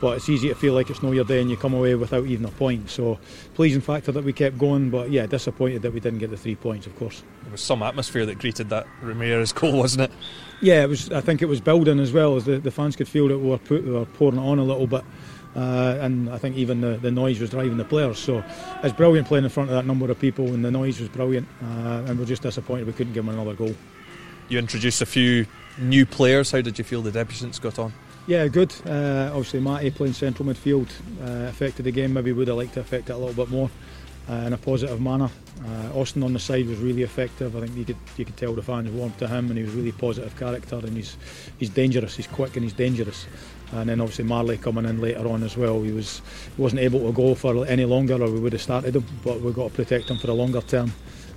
but 0.00 0.16
it's 0.16 0.28
easy 0.28 0.48
to 0.48 0.54
feel 0.54 0.72
like 0.74 0.88
it's 0.88 1.02
not 1.02 1.12
your 1.12 1.24
day 1.24 1.40
and 1.40 1.50
you 1.50 1.56
come 1.56 1.74
away 1.74 1.94
without 1.96 2.26
even 2.26 2.46
a 2.46 2.50
point. 2.50 2.88
So 2.88 3.18
pleasing 3.54 3.80
factor 3.80 4.12
that 4.12 4.22
we 4.22 4.32
kept 4.32 4.56
going, 4.56 4.90
but 4.90 5.10
yeah, 5.10 5.26
disappointed 5.26 5.82
that 5.82 5.92
we 5.92 6.00
didn't 6.00 6.20
get 6.20 6.30
the 6.30 6.36
three 6.36 6.54
points, 6.54 6.86
of 6.86 6.96
course. 6.96 7.24
There 7.42 7.52
was 7.52 7.60
some 7.60 7.82
atmosphere 7.82 8.24
that 8.26 8.38
greeted 8.38 8.70
that 8.70 8.86
Ramirez 9.02 9.52
goal, 9.52 9.76
wasn't 9.76 10.10
it? 10.10 10.12
Yeah, 10.60 10.84
it 10.84 10.88
was. 10.88 11.10
I 11.10 11.20
think 11.20 11.42
it 11.42 11.46
was 11.46 11.60
building 11.60 11.98
as 11.98 12.12
well 12.12 12.36
as 12.36 12.44
the, 12.44 12.58
the 12.58 12.70
fans 12.70 12.94
could 12.94 13.08
feel 13.08 13.28
that 13.28 13.38
we 13.38 13.48
were, 13.48 13.58
put, 13.58 13.84
we 13.84 13.90
were 13.90 14.04
pouring 14.04 14.38
it 14.38 14.42
on 14.42 14.58
a 14.58 14.64
little 14.64 14.86
bit. 14.86 15.04
Uh, 15.56 15.98
and 16.00 16.30
I 16.30 16.38
think 16.38 16.56
even 16.56 16.80
the, 16.82 16.98
the 16.98 17.10
noise 17.10 17.40
was 17.40 17.50
driving 17.50 17.78
the 17.78 17.84
players. 17.84 18.18
So 18.18 18.44
it's 18.84 18.94
brilliant 18.94 19.26
playing 19.26 19.44
in 19.44 19.50
front 19.50 19.70
of 19.70 19.76
that 19.76 19.86
number 19.86 20.08
of 20.08 20.20
people, 20.20 20.54
and 20.54 20.64
the 20.64 20.70
noise 20.70 21.00
was 21.00 21.08
brilliant. 21.08 21.48
Uh, 21.60 22.04
and 22.06 22.16
we're 22.18 22.26
just 22.26 22.42
disappointed 22.42 22.86
we 22.86 22.92
couldn't 22.92 23.12
give 23.12 23.26
them 23.26 23.34
another 23.34 23.54
goal. 23.54 23.74
You 24.48 24.58
introduced 24.58 25.02
a 25.02 25.06
few 25.06 25.46
new 25.78 26.06
players. 26.06 26.50
How 26.50 26.62
did 26.62 26.78
you 26.78 26.84
feel 26.84 27.02
the 27.02 27.10
debutants 27.10 27.60
got 27.60 27.78
on? 27.78 27.92
Yeah, 28.26 28.48
good. 28.48 28.74
Uh, 28.86 29.28
obviously, 29.30 29.60
Matty 29.60 29.90
playing 29.90 30.14
central 30.14 30.48
midfield 30.48 30.88
uh, 31.22 31.48
affected 31.48 31.84
the 31.84 31.90
game. 31.90 32.14
Maybe 32.14 32.32
would 32.32 32.48
have 32.48 32.56
liked 32.56 32.74
to 32.74 32.80
affect 32.80 33.10
it 33.10 33.12
a 33.12 33.16
little 33.16 33.34
bit 33.34 33.50
more 33.50 33.70
uh, 34.28 34.34
in 34.46 34.52
a 34.54 34.56
positive 34.56 35.00
manner. 35.00 35.30
Uh, 35.64 35.98
Austin 35.98 36.22
on 36.22 36.32
the 36.32 36.38
side 36.38 36.66
was 36.66 36.78
really 36.78 37.02
effective. 37.02 37.56
I 37.56 37.60
think 37.60 37.76
you 37.76 37.84
could 37.84 37.96
you 38.16 38.24
could 38.24 38.36
tell 38.36 38.54
the 38.54 38.62
fans 38.62 38.90
warmed 38.90 39.18
to 39.18 39.28
him, 39.28 39.48
and 39.48 39.58
he 39.58 39.64
was 39.64 39.74
really 39.74 39.92
positive 39.92 40.34
character, 40.38 40.76
and 40.76 40.96
he's 40.96 41.16
he's 41.58 41.70
dangerous. 41.70 42.16
He's 42.16 42.26
quick 42.26 42.56
and 42.56 42.64
he's 42.64 42.72
dangerous. 42.72 43.26
And 43.72 43.90
then 43.90 44.00
obviously 44.00 44.24
Marley 44.24 44.56
coming 44.56 44.86
in 44.86 44.98
later 44.98 45.28
on 45.28 45.42
as 45.42 45.58
well. 45.58 45.82
He 45.82 45.92
was 45.92 46.22
he 46.56 46.62
wasn't 46.62 46.80
able 46.80 47.00
to 47.00 47.12
go 47.12 47.34
for 47.34 47.66
any 47.66 47.84
longer, 47.84 48.14
or 48.14 48.30
we 48.30 48.40
would 48.40 48.52
have 48.52 48.62
started 48.62 48.96
him. 48.96 49.04
But 49.22 49.40
we've 49.42 49.54
got 49.54 49.68
to 49.68 49.74
protect 49.74 50.10
him 50.10 50.18
for 50.18 50.26
the 50.26 50.34
longer 50.34 50.62
term. 50.62 50.92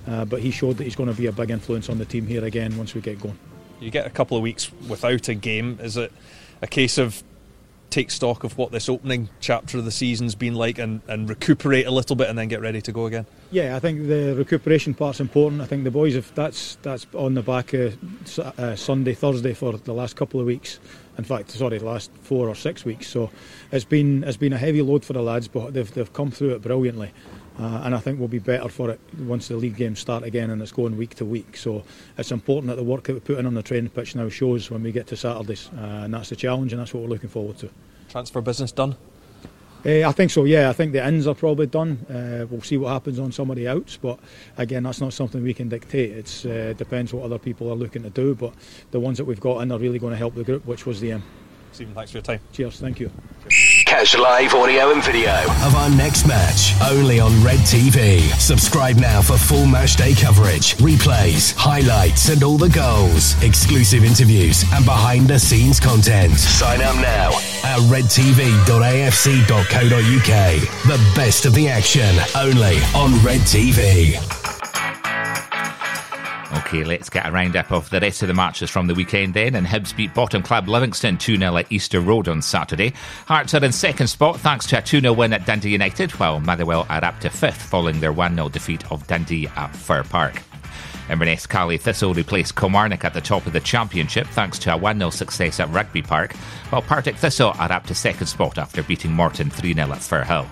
Uh, 0.06 0.24
but 0.24 0.40
he 0.40 0.50
showed 0.50 0.76
that 0.78 0.84
he's 0.84 0.96
going 0.96 1.08
to 1.08 1.16
be 1.16 1.26
a 1.26 1.32
big 1.32 1.50
influence 1.50 1.88
on 1.88 1.98
the 1.98 2.04
team 2.04 2.26
here 2.26 2.44
again 2.44 2.76
once 2.76 2.94
we 2.94 3.00
get 3.00 3.20
going. 3.20 3.38
You 3.80 3.90
get 3.90 4.06
a 4.06 4.10
couple 4.10 4.36
of 4.36 4.42
weeks 4.42 4.70
without 4.88 5.28
a 5.28 5.34
game. 5.34 5.78
Is 5.82 5.96
it 5.96 6.12
a 6.60 6.66
case 6.66 6.98
of 6.98 7.22
take 7.92 8.10
stock 8.10 8.42
of 8.42 8.56
what 8.56 8.72
this 8.72 8.88
opening 8.88 9.28
chapter 9.38 9.76
of 9.78 9.84
the 9.84 9.90
season's 9.90 10.34
been 10.34 10.54
like 10.54 10.78
and, 10.78 11.02
and 11.08 11.28
recuperate 11.28 11.86
a 11.86 11.90
little 11.90 12.16
bit 12.16 12.28
and 12.28 12.38
then 12.38 12.48
get 12.48 12.60
ready 12.60 12.80
to 12.80 12.90
go 12.90 13.06
again? 13.06 13.26
Yeah, 13.50 13.76
I 13.76 13.80
think 13.80 14.08
the 14.08 14.34
recuperation 14.34 14.94
part's 14.94 15.20
important. 15.20 15.60
I 15.60 15.66
think 15.66 15.84
the 15.84 15.90
boys 15.90 16.14
have 16.14 16.34
that's 16.34 16.76
that's 16.76 17.06
on 17.14 17.34
the 17.34 17.42
back 17.42 17.74
of 17.74 18.38
uh, 18.38 18.74
Sunday, 18.76 19.14
Thursday 19.14 19.52
for 19.52 19.74
the 19.74 19.92
last 19.92 20.16
couple 20.16 20.40
of 20.40 20.46
weeks. 20.46 20.80
In 21.18 21.24
fact, 21.24 21.50
sorry, 21.50 21.78
the 21.78 21.84
last 21.84 22.10
four 22.22 22.48
or 22.48 22.54
six 22.54 22.86
weeks. 22.86 23.08
So 23.08 23.30
it's 23.70 23.84
been 23.84 24.24
it's 24.24 24.38
been 24.38 24.54
a 24.54 24.58
heavy 24.58 24.80
load 24.80 25.04
for 25.04 25.12
the 25.12 25.22
lads, 25.22 25.46
but 25.46 25.74
they've 25.74 25.92
they've 25.92 26.12
come 26.12 26.30
through 26.30 26.54
it 26.54 26.62
brilliantly. 26.62 27.12
Uh, 27.58 27.82
and 27.84 27.94
I 27.94 27.98
think 27.98 28.18
we'll 28.18 28.28
be 28.28 28.38
better 28.38 28.68
for 28.68 28.90
it 28.90 29.00
once 29.18 29.48
the 29.48 29.56
league 29.56 29.76
games 29.76 29.98
start 29.98 30.24
again 30.24 30.50
and 30.50 30.62
it's 30.62 30.72
going 30.72 30.96
week 30.96 31.14
to 31.16 31.24
week. 31.24 31.56
So 31.56 31.84
it's 32.16 32.32
important 32.32 32.68
that 32.68 32.76
the 32.76 32.82
work 32.82 33.04
that 33.04 33.14
we 33.14 33.20
put 33.20 33.38
in 33.38 33.46
on 33.46 33.54
the 33.54 33.62
training 33.62 33.90
pitch 33.90 34.14
now 34.14 34.28
shows 34.28 34.70
when 34.70 34.82
we 34.82 34.90
get 34.90 35.06
to 35.08 35.16
Saturdays, 35.16 35.68
uh, 35.76 36.04
and 36.04 36.14
that's 36.14 36.30
the 36.30 36.36
challenge, 36.36 36.72
and 36.72 36.80
that's 36.80 36.94
what 36.94 37.02
we're 37.02 37.10
looking 37.10 37.28
forward 37.28 37.58
to. 37.58 37.70
Transfer 38.08 38.40
business 38.40 38.72
done? 38.72 38.96
Uh, 39.84 40.08
I 40.08 40.12
think 40.12 40.30
so, 40.30 40.44
yeah. 40.44 40.70
I 40.70 40.72
think 40.72 40.92
the 40.92 41.06
ins 41.06 41.26
are 41.26 41.34
probably 41.34 41.66
done. 41.66 42.06
Uh, 42.08 42.46
we'll 42.48 42.62
see 42.62 42.76
what 42.76 42.92
happens 42.92 43.18
on 43.18 43.32
some 43.32 43.50
of 43.50 43.56
the 43.56 43.66
outs, 43.68 43.96
but 43.96 44.18
again, 44.56 44.84
that's 44.84 45.00
not 45.00 45.12
something 45.12 45.42
we 45.42 45.54
can 45.54 45.68
dictate. 45.68 46.12
It 46.12 46.46
uh, 46.46 46.72
depends 46.74 47.12
what 47.12 47.24
other 47.24 47.38
people 47.38 47.70
are 47.70 47.74
looking 47.74 48.04
to 48.04 48.10
do, 48.10 48.34
but 48.34 48.54
the 48.92 49.00
ones 49.00 49.18
that 49.18 49.24
we've 49.24 49.40
got 49.40 49.60
in 49.60 49.72
are 49.72 49.78
really 49.78 49.98
going 49.98 50.12
to 50.12 50.18
help 50.18 50.36
the 50.36 50.44
group, 50.44 50.64
which 50.66 50.86
was 50.86 51.00
the 51.00 51.12
aim. 51.12 51.22
Stephen, 51.72 51.94
thanks 51.94 52.12
for 52.12 52.18
your 52.18 52.22
time. 52.22 52.40
Cheers, 52.52 52.80
thank 52.80 53.00
you. 53.00 53.10
Catch 53.92 54.16
live 54.16 54.54
audio 54.54 54.90
and 54.90 55.04
video 55.04 55.34
of 55.66 55.74
our 55.74 55.90
next 55.90 56.26
match 56.26 56.72
only 56.90 57.20
on 57.20 57.30
Red 57.44 57.58
TV. 57.58 58.20
Subscribe 58.40 58.96
now 58.96 59.20
for 59.20 59.36
full 59.36 59.66
match 59.66 59.96
day 59.96 60.14
coverage, 60.14 60.74
replays, 60.78 61.54
highlights, 61.54 62.30
and 62.30 62.42
all 62.42 62.56
the 62.56 62.70
goals, 62.70 63.34
exclusive 63.42 64.02
interviews, 64.02 64.64
and 64.72 64.86
behind 64.86 65.28
the 65.28 65.38
scenes 65.38 65.78
content. 65.78 66.38
Sign 66.38 66.80
up 66.80 66.96
now 66.96 67.32
at 67.64 67.80
redtv.afc.co.uk. 67.90 68.62
The 70.86 71.12
best 71.14 71.44
of 71.44 71.52
the 71.52 71.68
action 71.68 72.16
only 72.34 72.78
on 72.94 73.22
Red 73.22 73.42
TV. 73.42 74.41
Okay, 76.54 76.84
let's 76.84 77.08
get 77.08 77.26
a 77.26 77.32
roundup 77.32 77.72
of 77.72 77.88
the 77.88 77.98
rest 77.98 78.20
of 78.20 78.28
the 78.28 78.34
matches 78.34 78.68
from 78.68 78.86
the 78.86 78.94
weekend 78.94 79.32
then. 79.32 79.54
And 79.54 79.66
Hibs 79.66 79.96
beat 79.96 80.12
bottom 80.12 80.42
club 80.42 80.68
Livingston 80.68 81.16
2 81.16 81.38
0 81.38 81.56
at 81.56 81.72
Easter 81.72 82.00
Road 82.00 82.28
on 82.28 82.42
Saturday. 82.42 82.92
Hearts 83.26 83.54
are 83.54 83.64
in 83.64 83.72
second 83.72 84.08
spot 84.08 84.38
thanks 84.38 84.66
to 84.66 84.78
a 84.78 84.82
2 84.82 85.00
0 85.00 85.14
win 85.14 85.32
at 85.32 85.46
Dundee 85.46 85.70
United, 85.70 86.10
while 86.12 86.40
Motherwell 86.40 86.86
are 86.90 87.04
up 87.04 87.20
to 87.20 87.30
fifth 87.30 87.62
following 87.62 88.00
their 88.00 88.12
1 88.12 88.34
0 88.34 88.50
defeat 88.50 88.90
of 88.92 89.06
Dundee 89.06 89.48
at 89.48 89.74
Fir 89.74 90.04
Park. 90.04 90.42
Inverness 91.08 91.46
Caley 91.46 91.78
Thistle 91.78 92.14
replaced 92.14 92.54
Kilmarnock 92.54 93.04
at 93.04 93.14
the 93.14 93.20
top 93.20 93.46
of 93.46 93.54
the 93.54 93.60
Championship 93.60 94.26
thanks 94.28 94.58
to 94.60 94.74
a 94.74 94.76
1 94.76 94.98
0 94.98 95.08
success 95.08 95.58
at 95.58 95.70
Rugby 95.70 96.02
Park, 96.02 96.34
while 96.68 96.82
Partick 96.82 97.16
Thistle 97.16 97.54
are 97.58 97.72
up 97.72 97.86
to 97.86 97.94
second 97.94 98.26
spot 98.26 98.58
after 98.58 98.82
beating 98.82 99.12
Morton 99.12 99.48
3 99.48 99.72
0 99.72 99.90
at 99.90 99.98
Firhill. 99.98 100.46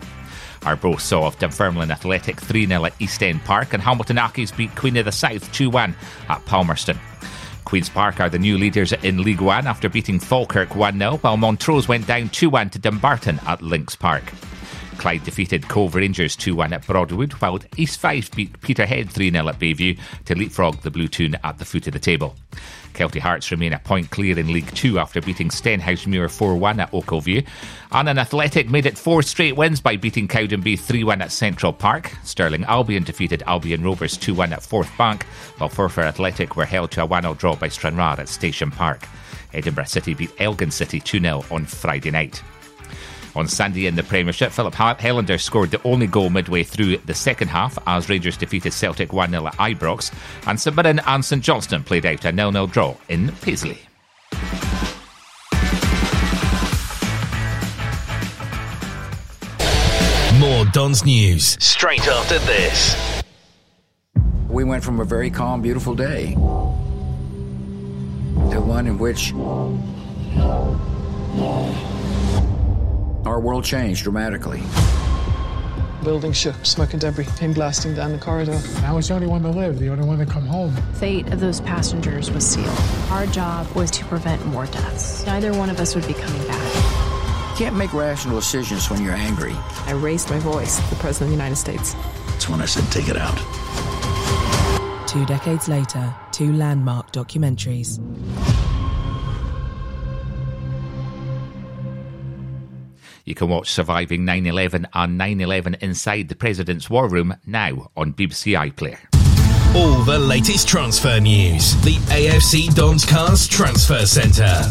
Arbroath 0.65 1.01
saw 1.01 1.23
off 1.23 1.39
Dunfermline 1.39 1.91
Athletic 1.91 2.41
3 2.41 2.67
0 2.67 2.85
at 2.85 2.95
East 3.01 3.23
End 3.23 3.43
Park, 3.45 3.73
and 3.73 3.83
Hamilton 3.83 4.17
Accies 4.17 4.57
beat 4.57 4.75
Queen 4.77 4.97
of 4.97 5.05
the 5.05 5.13
South 5.13 5.51
2 5.53 5.71
1 5.71 5.95
at 6.29 6.45
Palmerston. 6.47 6.99
Queen's 7.65 7.89
Park 7.89 8.21
are 8.21 8.29
the 8.29 8.39
new 8.39 8.59
leaders 8.59 8.93
in 8.93 9.23
League 9.23 9.41
One 9.41 9.67
after 9.67 9.89
beating 9.89 10.19
Falkirk 10.19 10.75
1 10.75 10.99
0, 10.99 11.19
while 11.19 11.37
Montrose 11.37 11.89
went 11.89 12.07
down 12.07 12.29
2 12.29 12.51
1 12.51 12.71
to 12.71 12.79
Dumbarton 12.79 13.41
at 13.47 13.63
Links 13.63 13.97
Park. 13.97 14.25
Clyde 15.01 15.25
defeated 15.25 15.67
Cove 15.67 15.95
Rangers 15.95 16.37
2 16.37 16.55
1 16.55 16.75
at 16.75 16.87
Broadwood, 16.87 17.33
while 17.33 17.59
East 17.79 17.99
Fife 17.99 18.31
beat 18.33 18.61
Peterhead 18.61 19.09
3 19.09 19.31
0 19.31 19.49
at 19.49 19.59
Bayview 19.59 19.99
to 20.27 20.35
leapfrog 20.35 20.83
the 20.83 20.91
Blue 20.91 21.09
Toon 21.09 21.37
at 21.43 21.57
the 21.57 21.65
foot 21.65 21.87
of 21.87 21.95
the 21.95 21.99
table. 21.99 22.37
Kelty 22.93 23.19
Hearts 23.19 23.51
remain 23.51 23.73
a 23.73 23.79
point 23.79 24.11
clear 24.11 24.39
in 24.39 24.53
League 24.53 24.71
Two 24.75 24.99
after 24.99 25.23
beating 25.23 25.49
Stenhousemuir 25.49 26.31
4 26.31 26.55
1 26.55 26.81
at 26.81 26.93
Ochilview. 26.93 27.47
Annan 27.93 28.19
Athletic 28.19 28.69
made 28.69 28.85
it 28.85 28.99
four 28.99 29.23
straight 29.23 29.57
wins 29.57 29.81
by 29.81 29.97
beating 29.97 30.29
Cowdenbeath 30.29 30.81
3 30.81 31.03
1 31.05 31.23
at 31.23 31.33
Central 31.33 31.73
Park. 31.73 32.13
Stirling 32.23 32.65
Albion 32.65 33.03
defeated 33.03 33.43
Albion 33.47 33.83
Rovers 33.83 34.19
2 34.19 34.35
1 34.35 34.53
at 34.53 34.63
Forth 34.63 34.91
Bank, 34.99 35.25
while 35.57 35.71
Forfar 35.71 36.05
Athletic 36.05 36.57
were 36.57 36.67
held 36.67 36.91
to 36.91 37.03
a 37.03 37.07
1 37.07 37.23
0 37.23 37.33
draw 37.37 37.57
by 37.57 37.69
Stranraer 37.69 38.21
at 38.21 38.29
Station 38.29 38.71
Park. 38.71 39.09
Edinburgh 39.55 39.85
City 39.85 40.13
beat 40.13 40.39
Elgin 40.39 40.71
City 40.71 41.01
2 41.01 41.21
0 41.21 41.43
on 41.51 41.65
Friday 41.65 42.11
night. 42.11 42.43
On 43.37 43.47
Sunday 43.47 43.87
in 43.87 43.95
the 43.95 44.03
Premiership, 44.03 44.53
Filip 44.53 44.75
Helander 44.75 45.41
scored 45.41 45.71
the 45.71 45.83
only 45.85 46.07
goal 46.07 46.31
midway 46.31 46.63
through 46.63 46.97
the 46.99 47.15
second 47.15 47.49
half 47.49 47.79
as 47.87 48.09
Rangers 48.09 48.37
defeated 48.37 48.73
Celtic 48.73 49.13
1 49.13 49.31
0 49.31 49.47
at 49.47 49.55
Ibrox, 49.55 50.13
and 50.47 50.61
St 50.61 50.75
Mirren 50.75 51.01
and 51.07 51.25
St 51.25 51.43
Johnstone 51.43 51.85
played 51.85 52.07
out 52.07 52.25
a 52.25 52.35
0 52.35 52.53
0 52.53 52.67
draw 52.67 52.97
in 53.09 53.31
Paisley. 53.43 53.79
More 60.41 60.65
Don's 60.73 61.05
News. 61.05 61.57
straight 61.61 62.09
after 62.09 62.39
this. 62.41 63.23
We 64.49 64.65
went 64.65 64.83
from 64.83 64.99
a 64.99 65.05
very 65.05 65.31
calm, 65.31 65.63
beautiful 65.63 65.95
day 65.95 66.35
to 68.51 68.61
one 68.61 68.87
in 68.87 68.99
which 68.99 69.33
our 73.31 73.39
world 73.39 73.65
changed 73.65 74.03
dramatically. 74.03 74.61
Building 76.03 76.33
shook, 76.33 76.67
smoke 76.67 76.95
and 76.95 77.01
debris 77.01 77.27
came 77.37 77.53
blasting 77.53 77.95
down 77.95 78.11
the 78.11 78.19
corridor. 78.19 78.61
I 78.85 78.93
was 78.93 79.07
the 79.07 79.15
only 79.15 79.29
one 79.29 79.43
to 79.43 79.51
live, 79.51 79.79
the 79.79 79.89
only 79.89 80.05
one 80.05 80.19
to 80.19 80.27
come 80.27 80.47
home. 80.47 80.75
fate 80.95 81.33
of 81.33 81.39
those 81.39 81.61
passengers 81.61 82.31
was 82.33 82.45
sealed. 82.45 82.77
Our 83.11 83.27
job 83.27 83.69
was 83.77 83.91
to 83.93 84.05
prevent 84.07 84.45
more 84.47 84.67
deaths. 84.67 85.25
Neither 85.27 85.53
one 85.53 85.71
of 85.71 85.79
us 85.79 85.95
would 85.95 86.07
be 86.09 86.15
coming 86.15 86.45
back. 86.49 87.57
can't 87.57 87.77
make 87.77 87.93
rational 87.93 88.35
decisions 88.37 88.91
when 88.91 89.05
you're 89.05 89.15
angry. 89.15 89.53
I 89.87 89.93
raised 89.93 90.29
my 90.31 90.41
voice 90.41 90.81
to 90.81 90.91
the 90.91 90.97
President 90.97 91.31
of 91.31 91.39
the 91.39 91.45
United 91.45 91.57
States. 91.57 91.95
That's 92.27 92.49
when 92.49 92.61
I 92.61 92.65
said, 92.65 92.91
take 92.91 93.09
it 93.09 93.17
out. 93.17 93.39
Two 95.07 95.25
decades 95.27 95.69
later, 95.69 96.13
two 96.33 96.53
landmark 96.53 97.13
documentaries. 97.13 98.01
You 103.25 103.35
can 103.35 103.49
watch 103.49 103.71
Surviving 103.71 104.25
9 104.25 104.47
11 104.47 104.87
and 104.93 105.19
9 105.19 105.41
11 105.41 105.77
Inside 105.81 106.29
the 106.29 106.35
President's 106.35 106.89
War 106.89 107.09
Room 107.09 107.37
now 107.47 107.91
on 107.97 108.15
BBC 108.15 108.57
iPlayer. 108.59 108.99
All 109.75 110.03
the 110.03 110.19
latest 110.19 110.69
transfer 110.69 111.21
news. 111.21 111.81
The 111.83 111.95
AFC 112.13 112.75
Dons 112.75 113.05
Cast 113.05 113.53
Transfer 113.53 114.05
Centre. 114.05 114.69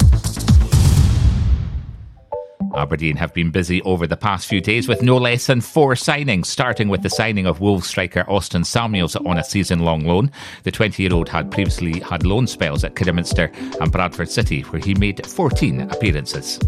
Aberdeen 2.75 3.15
have 3.15 3.33
been 3.33 3.51
busy 3.51 3.81
over 3.83 4.05
the 4.05 4.17
past 4.17 4.47
few 4.47 4.61
days 4.61 4.87
with 4.87 5.01
no 5.01 5.17
less 5.17 5.47
than 5.47 5.61
four 5.61 5.93
signings, 5.93 6.45
starting 6.45 6.87
with 6.87 7.01
the 7.01 7.09
signing 7.09 7.45
of 7.45 7.61
Wolves 7.61 7.87
striker 7.87 8.23
Austin 8.29 8.63
Samuels 8.63 9.15
on 9.15 9.37
a 9.37 9.43
season 9.43 9.79
long 9.79 10.05
loan. 10.05 10.31
The 10.63 10.71
20 10.71 11.01
year 11.01 11.13
old 11.13 11.29
had 11.29 11.51
previously 11.51 11.99
had 11.99 12.25
loan 12.25 12.47
spells 12.47 12.83
at 12.83 12.95
Kidderminster 12.95 13.51
and 13.81 13.91
Bradford 13.91 14.29
City, 14.29 14.61
where 14.63 14.81
he 14.81 14.93
made 14.95 15.25
14 15.25 15.81
appearances. 15.81 16.59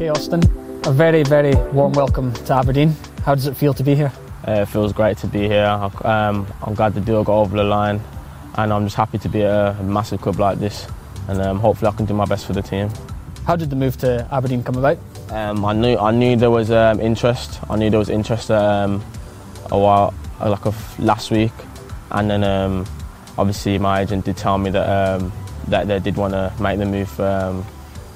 Okay, 0.00 0.08
Austin, 0.08 0.40
a 0.86 0.92
very, 0.92 1.22
very 1.24 1.54
warm 1.74 1.92
welcome 1.92 2.32
to 2.32 2.54
Aberdeen. 2.54 2.96
How 3.26 3.34
does 3.34 3.46
it 3.46 3.54
feel 3.54 3.74
to 3.74 3.82
be 3.82 3.94
here? 3.94 4.10
Uh, 4.48 4.62
it 4.62 4.68
feels 4.68 4.94
great 4.94 5.18
to 5.18 5.26
be 5.26 5.40
here. 5.40 5.66
Um, 5.66 6.46
I'm 6.62 6.72
glad 6.72 6.94
the 6.94 7.02
deal 7.02 7.22
got 7.22 7.34
over 7.38 7.54
the 7.54 7.64
line, 7.64 8.00
and 8.54 8.72
I'm 8.72 8.86
just 8.86 8.96
happy 8.96 9.18
to 9.18 9.28
be 9.28 9.42
at 9.42 9.78
a 9.78 9.82
massive 9.82 10.22
club 10.22 10.38
like 10.38 10.58
this. 10.58 10.86
And 11.28 11.42
um, 11.42 11.60
hopefully, 11.60 11.90
I 11.92 11.94
can 11.94 12.06
do 12.06 12.14
my 12.14 12.24
best 12.24 12.46
for 12.46 12.54
the 12.54 12.62
team. 12.62 12.88
How 13.46 13.56
did 13.56 13.68
the 13.68 13.76
move 13.76 13.98
to 13.98 14.26
Aberdeen 14.32 14.62
come 14.62 14.76
about? 14.76 14.96
Um, 15.28 15.66
I 15.66 15.74
knew 15.74 15.98
I 15.98 16.12
knew 16.12 16.34
there 16.34 16.50
was 16.50 16.70
um, 16.70 16.98
interest. 16.98 17.60
I 17.68 17.76
knew 17.76 17.90
there 17.90 17.98
was 17.98 18.08
interest 18.08 18.50
um, 18.50 19.04
a 19.70 19.78
while, 19.78 20.14
like 20.40 20.64
a 20.64 20.70
f- 20.70 20.98
last 20.98 21.30
week, 21.30 21.52
and 22.10 22.30
then 22.30 22.42
um, 22.42 22.86
obviously 23.36 23.76
my 23.76 24.00
agent 24.00 24.24
did 24.24 24.38
tell 24.38 24.56
me 24.56 24.70
that 24.70 25.20
um, 25.20 25.30
that 25.68 25.88
they 25.88 25.98
did 26.00 26.16
want 26.16 26.32
to 26.32 26.50
make 26.58 26.78
the 26.78 26.86
move, 26.86 27.20
um, 27.20 27.66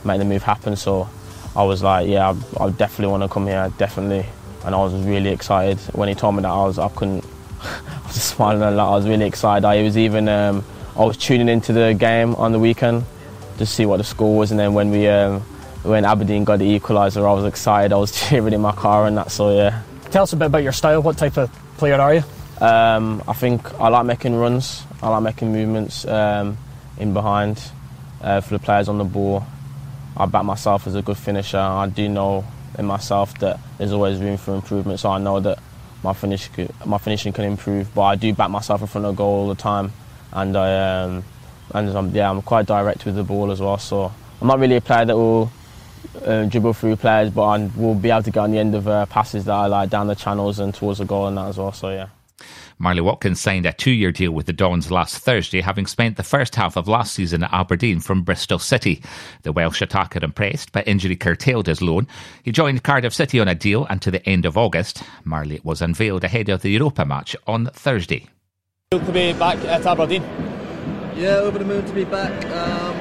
make 0.03 0.19
the 0.19 0.25
move 0.25 0.43
happen. 0.43 0.77
So 0.77 1.11
I 1.57 1.63
was 1.63 1.83
like, 1.83 2.09
yeah, 2.09 2.35
I, 2.59 2.65
I 2.65 2.71
definitely 2.71 3.13
want 3.13 3.23
to 3.23 3.29
come 3.29 3.47
here, 3.47 3.73
definitely. 3.79 4.27
And 4.65 4.75
I 4.75 4.79
was 4.79 4.95
really 4.95 5.31
excited 5.31 5.79
when 5.95 6.09
he 6.09 6.15
told 6.15 6.37
me 6.37 6.43
that. 6.43 6.49
I 6.49 6.65
was 6.65 6.79
I 6.79 6.89
couldn't. 6.89 7.25
I 7.61 8.01
was 8.07 8.15
just 8.15 8.35
smiling 8.35 8.63
a 8.63 8.71
lot. 8.71 8.93
I 8.93 8.97
was 8.97 9.07
really 9.07 9.27
excited. 9.27 9.65
I 9.65 9.83
was 9.83 9.97
even 9.99 10.29
I 10.97 11.05
was 11.05 11.17
tuning 11.17 11.49
into 11.49 11.73
the 11.73 11.93
game 11.93 12.35
on 12.37 12.53
the 12.53 12.59
weekend 12.59 13.05
to 13.59 13.67
see 13.67 13.85
what 13.85 13.97
the 13.97 14.05
score 14.05 14.37
was. 14.37 14.51
And 14.51 14.61
then 14.61 14.75
when 14.75 14.91
we 14.91 15.09
um, 15.09 15.41
when 15.83 16.05
Aberdeen 16.05 16.45
got 16.45 16.61
the 16.61 16.79
equaliser, 16.79 17.29
I 17.29 17.33
was 17.33 17.45
excited. 17.45 17.93
I 17.93 17.97
was 17.97 18.13
cheering 18.29 18.53
in 18.53 18.61
my 18.61 18.73
car 18.73 19.07
and 19.07 19.17
that. 19.19 19.31
So 19.31 19.55
yeah. 19.55 19.83
Tell 20.11 20.23
us 20.23 20.33
a 20.33 20.37
bit 20.37 20.47
about 20.47 20.63
your 20.63 20.73
style. 20.73 21.03
What 21.03 21.19
type 21.19 21.37
of 21.37 21.51
player 21.77 21.97
are 21.97 22.15
you? 22.15 22.23
Um, 22.61 23.23
I 23.27 23.33
think 23.33 23.75
I 23.81 23.89
like 23.89 24.07
making 24.07 24.37
runs. 24.37 24.85
I 25.03 25.09
like 25.09 25.23
making 25.23 25.53
movements 25.53 26.07
um, 26.07 26.57
in 26.99 27.13
behind 27.13 27.61
uh, 28.23 28.41
for 28.41 28.57
the 28.57 28.61
players 28.61 28.89
on 28.89 28.99
the 28.99 29.05
ball. 29.05 29.45
I 30.17 30.27
back 30.27 30.45
myself 30.45 30.87
as 30.87 30.95
a 30.95 31.03
good 31.03 31.17
finisher. 31.17 31.59
I 31.59 31.89
do 31.89 32.09
know 32.09 32.45
in 32.79 32.87
myself 32.87 33.39
that 33.39 33.59
there's 33.79 33.93
always 33.93 34.21
room 34.21 34.37
for 34.37 34.55
improvement. 34.55 35.01
So 35.01 35.11
I 35.11 35.19
know 35.19 35.41
that 35.41 35.59
my 36.03 36.13
finish 36.13 36.51
my 36.85 36.99
finishing 36.99 37.33
can 37.33 37.45
improve. 37.45 37.95
But 37.95 38.03
I 38.03 38.15
do 38.17 38.33
back 38.33 38.51
myself 38.51 38.81
in 38.81 38.87
front 38.87 39.07
of 39.07 39.17
goal 39.17 39.43
all 39.43 39.49
the 39.49 39.55
time, 39.55 39.93
and 40.33 40.57
I. 40.57 41.03
Um, 41.03 41.25
and 41.73 41.89
I'm, 41.91 42.11
yeah, 42.11 42.31
I'm 42.31 42.43
quite 42.43 42.67
direct 42.67 43.05
with 43.05 43.17
the 43.17 43.25
ball 43.25 43.51
as 43.51 43.61
well. 43.61 43.79
So 43.79 44.13
I'm 44.41 44.47
not 44.47 44.59
really 44.59 44.77
a 44.77 44.81
player 44.81 45.05
that 45.07 45.17
will 45.17 45.51
uh, 46.25 46.45
dribble 46.45 46.75
through 46.75 46.97
players, 46.97 47.31
but 47.31 47.43
I 47.43 47.71
will 47.77 47.95
be 47.95 48.11
able 48.11 48.23
to 48.23 48.31
get 48.31 48.41
on 48.41 48.51
the 48.51 48.59
end 48.59 48.75
of 48.75 48.87
uh, 48.87 49.07
passes 49.07 49.45
that 49.47 49.53
I 49.53 49.67
like 49.67 49.91
down 49.91 50.07
the 50.07 50.15
channels 50.15 50.59
and 50.59 50.75
towards 50.75 50.99
the 50.99 51.05
goal 51.05 51.27
and 51.27 51.37
that 51.37 51.49
as 51.49 51.59
well. 51.59 51.73
So 51.73 51.91
yeah. 51.91 52.09
Marley 52.79 53.01
Watkins 53.01 53.41
signed 53.41 53.67
a 53.67 53.73
two 53.73 53.91
year 53.91 54.13
deal 54.13 54.33
with 54.33 54.47
the 54.47 54.53
Dons 54.53 54.91
last 54.91 55.19
Thursday, 55.19 55.61
having 55.61 55.87
spent 55.87 56.17
the 56.17 56.23
first 56.23 56.55
half 56.55 56.77
of 56.77 56.89
last 56.89 57.15
season 57.15 57.43
at 57.43 57.53
Aberdeen 57.53 58.01
from 58.01 58.23
Bristol 58.23 58.59
City. 58.59 59.03
The 59.43 59.53
Welsh 59.53 59.83
attacker 59.83 60.25
impressed, 60.25 60.73
but 60.73 60.87
injury 60.89 61.17
curtailed 61.17 61.67
his 61.67 61.83
loan. 61.83 62.07
He 62.43 62.53
joined 62.53 62.83
Cardiff 62.83 63.15
City 63.15 63.41
on 63.41 63.49
a 63.49 63.55
deal 63.55 63.87
until 63.91 64.13
the 64.13 64.29
end 64.29 64.45
of 64.45 64.57
August. 64.57 65.03
Marley 65.25 65.61
was 65.63 65.83
unveiled 65.83 66.25
ahead 66.25 66.49
of 66.49 66.63
the 66.63 66.71
Europa 66.71 67.05
match 67.05 67.37
on 67.47 67.67
Thursday. 67.67 68.29
To 68.91 68.99
be 69.13 69.33
back 69.33 69.59
at 69.65 69.87
Aberdeen. 69.87 70.23
Yeah, 71.17 71.37
over 71.37 71.59
the 71.59 71.65
moon 71.65 71.85
to 71.85 71.93
be 71.93 72.05
back. 72.05 72.33
Um, 72.47 72.97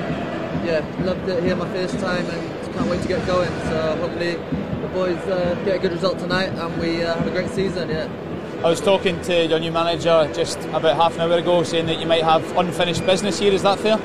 yeah, 0.66 0.86
loved 1.00 1.28
it 1.28 1.44
here 1.44 1.56
my 1.56 1.68
first 1.70 2.00
time 2.00 2.26
and 2.26 2.74
can't 2.74 2.90
wait 2.90 3.02
to 3.02 3.08
get 3.08 3.26
going. 3.28 3.50
So 3.62 3.96
hopefully 3.98 4.36
the 4.82 4.90
boys 4.94 5.18
uh, 5.28 5.56
get 5.66 5.76
a 5.76 5.80
good 5.80 5.92
result 5.92 6.20
tonight 6.20 6.50
and 6.50 6.82
we 6.82 7.04
uh, 7.04 7.16
have 7.16 7.28
a 7.28 7.32
great 7.32 7.50
season. 7.50 7.90
Yeah. 7.90 8.08
I 8.64 8.70
was 8.70 8.80
talking 8.80 9.22
to 9.24 9.46
your 9.46 9.60
new 9.60 9.74
manager 9.74 10.32
just 10.34 10.58
about 10.70 10.96
half 10.96 11.16
an 11.16 11.22
hour 11.22 11.38
ago, 11.38 11.64
saying 11.64 11.86
that 11.88 12.00
you 12.00 12.08
might 12.08 12.24
have 12.24 12.50
unfinished 12.58 13.06
business 13.06 13.38
here. 13.38 13.52
Is 13.52 13.64
that 13.64 13.78
fair? 13.78 13.98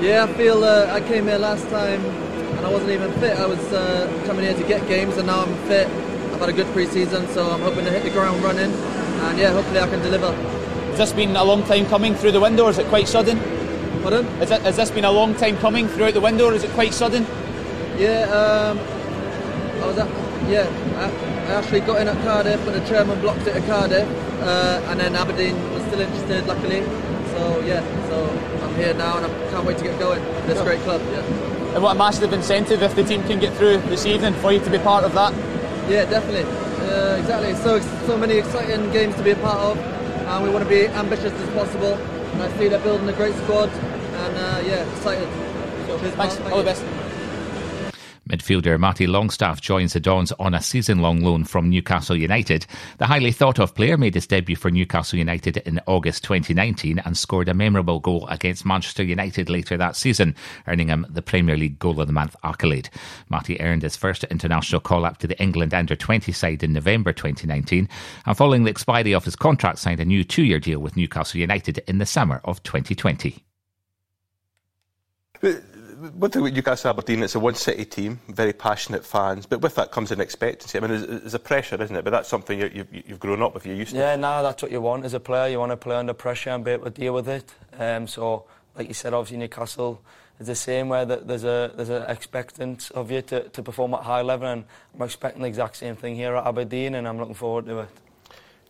Yeah, 0.00 0.22
I 0.22 0.32
feel 0.34 0.62
uh, 0.62 0.86
I 0.92 1.00
came 1.00 1.26
here 1.26 1.38
last 1.38 1.68
time 1.68 2.00
and 2.00 2.64
I 2.64 2.70
wasn't 2.70 2.92
even 2.92 3.10
fit. 3.14 3.36
I 3.36 3.44
was 3.44 3.58
uh, 3.72 4.22
coming 4.24 4.44
here 4.44 4.54
to 4.54 4.62
get 4.68 4.86
games 4.86 5.16
and 5.16 5.26
now 5.26 5.42
I'm 5.42 5.56
fit. 5.66 5.88
I've 5.88 6.38
had 6.38 6.48
a 6.48 6.52
good 6.52 6.68
pre-season, 6.68 7.26
so 7.30 7.50
I'm 7.50 7.60
hoping 7.60 7.84
to 7.86 7.90
hit 7.90 8.04
the 8.04 8.10
ground 8.10 8.40
running 8.44 8.70
and 8.70 9.36
yeah, 9.36 9.50
hopefully 9.50 9.80
I 9.80 9.88
can 9.88 10.00
deliver. 10.00 10.30
Has 10.30 10.98
this 10.98 11.12
been 11.12 11.34
a 11.34 11.42
long 11.42 11.64
time 11.64 11.86
coming 11.86 12.14
through 12.14 12.32
the 12.32 12.40
window, 12.40 12.66
or 12.66 12.70
is 12.70 12.78
it 12.78 12.86
quite 12.86 13.08
sudden? 13.08 13.36
Pardon? 14.02 14.26
Has, 14.38 14.52
it, 14.52 14.62
has 14.62 14.76
this 14.76 14.92
been 14.92 15.06
a 15.06 15.10
long 15.10 15.34
time 15.34 15.56
coming 15.56 15.88
throughout 15.88 16.14
the 16.14 16.20
window, 16.20 16.46
or 16.46 16.54
is 16.54 16.62
it 16.62 16.70
quite 16.70 16.94
sudden? 16.94 17.26
Yeah, 17.98 18.30
um, 18.30 18.78
I 19.82 19.86
was 19.88 19.98
at, 19.98 20.08
yeah, 20.48 20.68
I, 20.98 21.35
I, 21.48 21.58
actually 21.58 21.80
got 21.80 22.00
in 22.00 22.08
at 22.08 22.22
Cardiff 22.24 22.64
when 22.66 22.78
the 22.78 22.86
chairman 22.88 23.20
blocked 23.20 23.46
it 23.46 23.56
at 23.56 23.66
Cardiff, 23.66 24.08
uh, 24.42 24.82
and 24.86 25.00
then 25.00 25.16
Aberdeen 25.16 25.54
was 25.72 25.82
still 25.84 26.00
interested, 26.00 26.46
luckily. 26.46 26.82
So 27.32 27.60
yeah, 27.60 27.82
so 28.08 28.28
I'm 28.64 28.74
here 28.74 28.94
now, 28.94 29.18
and 29.18 29.26
I 29.26 29.50
can't 29.50 29.66
wait 29.66 29.78
to 29.78 29.84
get 29.84 29.98
going. 29.98 30.22
This 30.46 30.60
great 30.62 30.80
club, 30.80 31.00
yeah. 31.10 31.74
And 31.74 31.82
what 31.82 31.94
a 31.94 31.98
massive 31.98 32.32
incentive 32.32 32.82
if 32.82 32.94
the 32.94 33.04
team 33.04 33.22
can 33.24 33.38
get 33.38 33.52
through 33.54 33.78
this 33.88 34.06
evening 34.06 34.34
for 34.34 34.52
you 34.52 34.60
to 34.60 34.70
be 34.70 34.78
part 34.78 35.04
of 35.04 35.12
that. 35.14 35.32
Yeah, 35.90 36.04
definitely. 36.06 36.44
Uh, 36.88 37.16
exactly. 37.16 37.54
So 37.56 37.80
so 38.06 38.16
many 38.16 38.38
exciting 38.38 38.90
games 38.92 39.14
to 39.16 39.22
be 39.22 39.30
a 39.30 39.36
part 39.36 39.58
of 39.58 39.96
and 40.26 40.42
we 40.42 40.50
want 40.50 40.64
to 40.64 40.68
be 40.68 40.86
ambitious 40.88 41.32
as 41.32 41.50
possible. 41.54 41.94
And 41.94 42.42
I 42.42 42.58
see 42.58 42.68
they're 42.68 42.80
building 42.80 43.08
a 43.08 43.12
great 43.12 43.34
squad, 43.36 43.70
and 43.70 44.36
uh, 44.36 44.62
yeah, 44.66 44.90
excited. 44.92 45.28
So, 45.86 45.98
Thanks. 45.98 46.36
Thank 46.36 46.52
All 46.52 46.58
the 46.58 46.64
best. 46.64 46.82
Midfielder 48.28 48.76
Matty 48.78 49.06
Longstaff 49.06 49.60
joins 49.60 49.92
the 49.92 50.00
Dons 50.00 50.32
on 50.32 50.52
a 50.52 50.60
season 50.60 50.98
long 50.98 51.20
loan 51.20 51.44
from 51.44 51.70
Newcastle 51.70 52.16
United. 52.16 52.66
The 52.98 53.06
highly 53.06 53.30
thought 53.30 53.60
of 53.60 53.74
player 53.74 53.96
made 53.96 54.14
his 54.14 54.26
debut 54.26 54.56
for 54.56 54.68
Newcastle 54.68 55.18
United 55.18 55.58
in 55.58 55.80
August 55.86 56.24
2019 56.24 56.98
and 56.98 57.16
scored 57.16 57.48
a 57.48 57.54
memorable 57.54 58.00
goal 58.00 58.26
against 58.26 58.66
Manchester 58.66 59.04
United 59.04 59.48
later 59.48 59.76
that 59.76 59.94
season, 59.94 60.34
earning 60.66 60.88
him 60.88 61.06
the 61.08 61.22
Premier 61.22 61.56
League 61.56 61.78
Goal 61.78 62.00
of 62.00 62.08
the 62.08 62.12
Month 62.12 62.34
accolade. 62.42 62.90
Matty 63.30 63.60
earned 63.60 63.82
his 63.82 63.96
first 63.96 64.24
international 64.24 64.80
call 64.80 65.04
up 65.04 65.18
to 65.18 65.28
the 65.28 65.40
England 65.40 65.72
under 65.72 65.94
20 65.94 66.32
side 66.32 66.64
in 66.64 66.72
November 66.72 67.12
2019 67.12 67.88
and 68.26 68.36
following 68.36 68.64
the 68.64 68.70
expiry 68.70 69.14
of 69.14 69.24
his 69.24 69.36
contract 69.36 69.78
signed 69.78 70.00
a 70.00 70.04
new 70.04 70.24
two 70.24 70.42
year 70.42 70.58
deal 70.58 70.80
with 70.80 70.96
Newcastle 70.96 71.38
United 71.38 71.78
in 71.86 71.98
the 71.98 72.06
summer 72.06 72.40
of 72.44 72.60
2020 72.64 73.44
one 76.14 76.30
thing 76.30 76.42
with 76.42 76.54
Newcastle 76.54 76.90
Aberdeen, 76.90 77.22
it's 77.22 77.34
a 77.34 77.40
one 77.40 77.54
city 77.54 77.84
team, 77.84 78.20
very 78.28 78.52
passionate 78.52 79.04
fans, 79.04 79.46
but 79.46 79.60
with 79.60 79.74
that 79.76 79.90
comes 79.90 80.10
an 80.10 80.20
expectancy. 80.20 80.78
I 80.78 80.80
mean, 80.80 80.90
there's, 80.90 81.34
a 81.34 81.38
pressure, 81.38 81.80
isn't 81.80 81.94
it? 81.94 82.04
But 82.04 82.10
that's 82.10 82.28
something 82.28 82.58
you, 82.58 82.86
have 83.08 83.20
grown 83.20 83.42
up 83.42 83.54
with, 83.54 83.66
you're 83.66 83.76
used 83.76 83.92
to. 83.92 83.98
Yeah, 83.98 84.16
no, 84.16 84.42
that's 84.42 84.62
what 84.62 84.70
you 84.70 84.80
want 84.80 85.04
as 85.04 85.14
a 85.14 85.20
player. 85.20 85.48
You 85.48 85.58
want 85.58 85.72
to 85.72 85.76
play 85.76 85.96
under 85.96 86.14
pressure 86.14 86.50
and 86.50 86.64
be 86.64 86.72
able 86.72 86.84
to 86.84 86.90
deal 86.90 87.14
with 87.14 87.28
it. 87.28 87.52
Um, 87.78 88.06
so, 88.06 88.44
like 88.76 88.88
you 88.88 88.94
said, 88.94 89.14
obviously 89.14 89.38
Newcastle 89.38 90.02
is 90.38 90.46
the 90.46 90.54
same 90.54 90.88
where 90.88 91.04
there's 91.04 91.44
a 91.44 91.72
there's 91.74 91.88
an 91.88 92.02
expectant 92.08 92.90
of 92.94 93.10
you 93.10 93.22
to, 93.22 93.48
to 93.48 93.62
perform 93.62 93.94
at 93.94 94.02
high 94.02 94.22
level, 94.22 94.48
and 94.48 94.64
I'm 94.94 95.02
expecting 95.02 95.42
the 95.42 95.48
exact 95.48 95.76
same 95.76 95.96
thing 95.96 96.14
here 96.14 96.34
at 96.36 96.46
Aberdeen, 96.46 96.94
and 96.94 97.08
I'm 97.08 97.18
looking 97.18 97.34
forward 97.34 97.66
to 97.66 97.80
it 97.80 97.88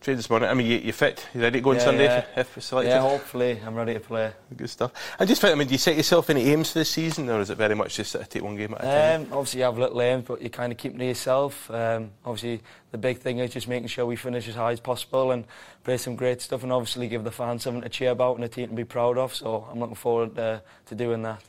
trained 0.01 0.19
this 0.19 0.29
morning. 0.29 0.49
I 0.49 0.53
mean, 0.53 0.67
you, 0.67 0.77
you 0.77 0.93
fit? 0.93 1.27
You 1.33 1.41
ready 1.41 1.59
to 1.59 1.63
go 1.63 1.71
on 1.71 1.77
yeah, 1.77 1.83
Sunday 1.83 2.03
yeah. 2.05 2.25
if, 2.35 2.61
selected? 2.61 2.89
Yeah, 2.89 3.01
hopefully. 3.01 3.59
I'm 3.65 3.75
ready 3.75 3.93
to 3.93 3.99
play. 3.99 4.31
Good 4.55 4.69
stuff. 4.69 4.91
I 5.19 5.25
just 5.25 5.41
think, 5.41 5.53
I 5.53 5.55
mean, 5.55 5.67
do 5.67 5.73
you 5.73 5.77
set 5.77 5.95
yourself 5.95 6.29
any 6.29 6.43
aims 6.51 6.71
for 6.71 6.79
this 6.79 6.89
season, 6.89 7.29
or 7.29 7.41
is 7.41 7.49
it 7.49 7.57
very 7.57 7.75
much 7.75 7.95
just 7.95 8.11
sort 8.11 8.23
of 8.23 8.29
take 8.29 8.43
one 8.43 8.55
game 8.55 8.73
at 8.73 8.83
a 8.83 8.83
time? 8.83 9.21
Um, 9.21 9.27
obviously, 9.33 9.59
you 9.59 9.65
have 9.65 9.77
little 9.77 10.01
aims, 10.01 10.25
but 10.25 10.41
you 10.41 10.49
kind 10.49 10.71
of 10.71 10.77
keep 10.77 10.93
them 10.93 10.99
to 10.99 11.05
yourself. 11.05 11.69
Um, 11.71 12.11
obviously, 12.25 12.61
the 12.91 12.97
big 12.97 13.19
thing 13.19 13.39
is 13.39 13.51
just 13.51 13.67
making 13.67 13.87
sure 13.87 14.05
we 14.05 14.15
finish 14.15 14.47
as 14.47 14.55
high 14.55 14.71
as 14.71 14.79
possible 14.79 15.31
and 15.31 15.45
play 15.83 15.97
some 15.97 16.15
great 16.15 16.41
stuff, 16.41 16.63
and 16.63 16.71
obviously 16.71 17.07
give 17.07 17.23
the 17.23 17.31
fans 17.31 17.63
something 17.63 17.81
to 17.81 17.89
cheer 17.89 18.11
about 18.11 18.35
and 18.35 18.45
a 18.45 18.47
team 18.47 18.69
to 18.69 18.75
be 18.75 18.85
proud 18.85 19.17
of. 19.17 19.33
So 19.33 19.67
I'm 19.71 19.79
looking 19.79 19.95
forward 19.95 20.37
uh, 20.37 20.59
to 20.85 20.95
doing 20.95 21.23
that. 21.23 21.41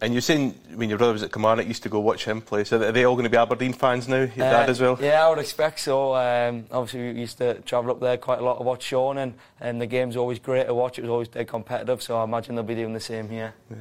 And 0.00 0.12
you're 0.12 0.20
saying 0.20 0.50
when 0.74 0.88
your 0.90 0.98
brother 0.98 1.12
was 1.14 1.22
at 1.22 1.32
Kilmarnock, 1.32 1.64
you 1.64 1.68
used 1.68 1.82
to 1.84 1.88
go 1.88 2.00
watch 2.00 2.24
him 2.26 2.40
play. 2.42 2.64
So 2.64 2.82
are 2.82 2.92
they 2.92 3.04
all 3.04 3.14
going 3.14 3.24
to 3.24 3.30
be 3.30 3.36
Aberdeen 3.36 3.72
fans 3.72 4.06
now? 4.08 4.16
Your 4.36 4.46
uh, 4.46 4.50
dad 4.50 4.68
as 4.70 4.80
well? 4.80 4.98
Yeah, 5.00 5.24
I 5.24 5.30
would 5.30 5.38
expect 5.38 5.80
so. 5.80 6.14
Um, 6.14 6.66
obviously, 6.70 7.12
we 7.14 7.20
used 7.20 7.38
to 7.38 7.54
travel 7.62 7.90
up 7.92 8.00
there 8.00 8.16
quite 8.18 8.40
a 8.40 8.44
lot 8.44 8.58
to 8.58 8.64
watch 8.64 8.82
Sean, 8.82 9.18
and, 9.18 9.34
and 9.60 9.80
the 9.80 9.86
game's 9.86 10.16
always 10.16 10.38
great 10.38 10.66
to 10.66 10.74
watch. 10.74 10.98
It 10.98 11.02
was 11.02 11.10
always 11.10 11.28
dead 11.28 11.48
competitive, 11.48 12.02
so 12.02 12.18
I 12.18 12.24
imagine 12.24 12.54
they'll 12.54 12.64
be 12.64 12.74
doing 12.74 12.92
the 12.92 13.00
same 13.00 13.28
here. 13.30 13.54
Yeah. 13.70 13.76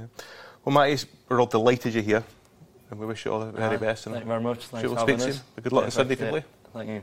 Well, 0.63 0.74
Matty, 0.74 1.03
we're 1.27 1.41
all 1.41 1.46
delighted 1.48 1.93
you're 1.93 2.03
here. 2.03 2.24
and 2.91 3.00
we 3.00 3.05
wish 3.05 3.25
you 3.25 3.34
all 3.34 3.39
the 3.41 3.51
very 3.51 3.75
Uh, 3.75 3.79
best. 3.79 4.05
And 4.05 4.13
thank 4.13 4.24
you 4.25 4.29
very 4.29 4.41
much. 4.43 4.60
Thanks 4.67 4.82
Sure, 4.88 4.96
we'll 4.96 5.05
speak 5.05 5.20
soon. 5.20 5.29
us. 5.32 5.41
Good 5.62 5.72
luck 5.74 5.82
Yeah, 5.82 5.86
on 5.88 5.91
Sunday 5.91 6.13
if 6.13 6.22
you 6.22 6.27
play. 6.27 6.43
Thank 6.74 6.89
you. 6.89 7.01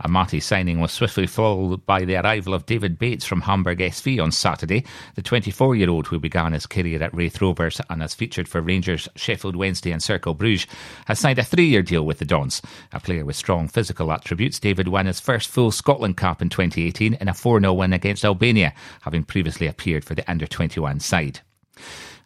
Amati's 0.00 0.44
signing 0.44 0.80
was 0.80 0.92
swiftly 0.92 1.26
followed 1.26 1.84
by 1.86 2.04
the 2.04 2.16
arrival 2.16 2.54
of 2.54 2.66
David 2.66 2.98
Bates 2.98 3.24
from 3.24 3.42
Hamburg 3.42 3.78
SV 3.78 4.22
on 4.22 4.32
Saturday. 4.32 4.84
The 5.14 5.22
24 5.22 5.76
year 5.76 5.90
old, 5.90 6.06
who 6.06 6.18
began 6.18 6.52
his 6.52 6.66
career 6.66 7.02
at 7.02 7.14
Raith 7.14 7.40
Rovers 7.40 7.80
and 7.90 8.02
has 8.02 8.14
featured 8.14 8.48
for 8.48 8.60
Rangers, 8.60 9.08
Sheffield 9.16 9.56
Wednesday, 9.56 9.92
and 9.92 10.02
Cercle 10.02 10.36
Bruges, 10.36 10.66
has 11.06 11.18
signed 11.18 11.38
a 11.38 11.44
three 11.44 11.66
year 11.66 11.82
deal 11.82 12.04
with 12.04 12.18
the 12.18 12.24
Dons. 12.24 12.62
A 12.92 13.00
player 13.00 13.24
with 13.24 13.36
strong 13.36 13.68
physical 13.68 14.12
attributes, 14.12 14.58
David 14.58 14.88
won 14.88 15.06
his 15.06 15.20
first 15.20 15.48
full 15.48 15.70
Scotland 15.70 16.16
cap 16.16 16.42
in 16.42 16.48
2018 16.48 17.14
in 17.14 17.28
a 17.28 17.34
4 17.34 17.60
0 17.60 17.72
win 17.72 17.92
against 17.92 18.24
Albania, 18.24 18.72
having 19.02 19.24
previously 19.24 19.66
appeared 19.66 20.04
for 20.04 20.14
the 20.14 20.30
under 20.30 20.46
21 20.46 21.00
side. 21.00 21.40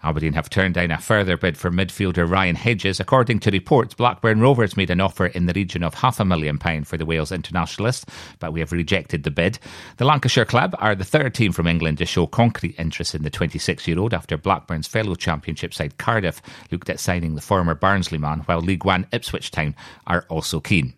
Aberdeen 0.03 0.35
have 0.35 0.51
turned 0.51 0.75
down 0.75 0.91
a 0.91 0.99
further 0.99 1.37
bid 1.37 1.57
for 1.57 1.71
midfielder 1.71 2.29
Ryan 2.29 2.57
Hedges. 2.57 3.01
According 3.01 3.41
to 3.41 3.51
reports, 3.51 3.95
Blackburn 3.95 4.41
Rovers 4.41 4.77
made 4.77 4.91
an 4.91 5.01
offer 5.01 5.27
in 5.27 5.47
the 5.47 5.53
region 5.53 5.83
of 5.83 5.95
half 5.95 6.21
a 6.21 6.25
million 6.25 6.59
pounds 6.59 6.89
for 6.89 6.97
the 6.97 7.07
Wales 7.07 7.33
internationalist, 7.33 8.09
but 8.39 8.53
we 8.53 8.61
have 8.61 8.73
rejected 8.73 9.23
the 9.23 9.31
bid. 9.31 9.59
The 9.97 10.05
Lancashire 10.05 10.45
club 10.45 10.75
are 10.79 10.95
the 10.95 11.05
third 11.05 11.35
team 11.35 11.53
from 11.53 11.67
England 11.67 11.99
to 11.99 12.07
show 12.07 12.27
concrete 12.27 12.79
interest 12.79 13.15
in 13.15 13.23
the 13.23 13.31
26 13.31 13.89
year 13.89 13.99
old 13.99 14.15
after 14.15 14.37
Blackburn's 14.37 14.89
fellow 14.89 15.15
championship 15.15 15.75
side 15.75 15.99
Cardiff 15.99 16.41
looked 16.71 16.91
at 16.91 17.01
signing 17.01 17.35
the 17.35 17.41
former 17.41 17.75
Barnsley 17.75 18.19
man, 18.19 18.41
while 18.41 18.61
League 18.61 18.85
One 18.85 19.07
Ipswich 19.13 19.51
Town 19.51 19.75
are 20.07 20.25
also 20.29 20.61
keen. 20.61 20.95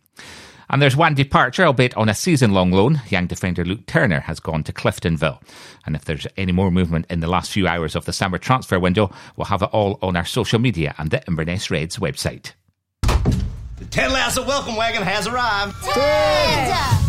And 0.71 0.83
there's 0.83 0.97
one 0.97 1.15
departure, 1.15 1.65
albeit 1.65 1.97
on 1.97 2.09
a 2.09 2.15
season 2.15 2.53
long 2.53 2.71
loan. 2.71 3.01
Young 3.09 3.27
defender 3.27 3.65
Luke 3.65 3.87
Turner 3.87 4.21
has 4.21 4.39
gone 4.39 4.63
to 4.65 4.73
Cliftonville. 4.73 5.41
And 5.87 5.97
if 5.97 6.05
there's 6.05 6.27
any 6.37 6.53
more 6.53 6.71
movement 6.71 7.07
in 7.09 7.21
the 7.21 7.27
last 7.27 7.51
few 7.51 7.67
hours 7.67 7.97
of 7.97 8.05
the 8.05 8.13
summer 8.13 8.39
transfer 8.39 8.79
window, 8.79 9.11
we'll 9.37 9.47
have 9.47 9.63
it 9.63 9.71
all 9.73 9.99
on 10.03 10.17
our 10.17 10.27
social 10.27 10.59
media 10.59 10.95
and 10.99 11.11
the 11.11 11.23
Inverness 11.27 11.71
Reds 11.71 11.97
website. 11.97 12.53
The 13.03 13.85
Ted 13.91 14.13
Lasso 14.13 14.45
welcome 14.45 14.77
wagon 14.77 15.03
has 15.03 15.27
arrived. 15.27 15.75
So 15.85 17.08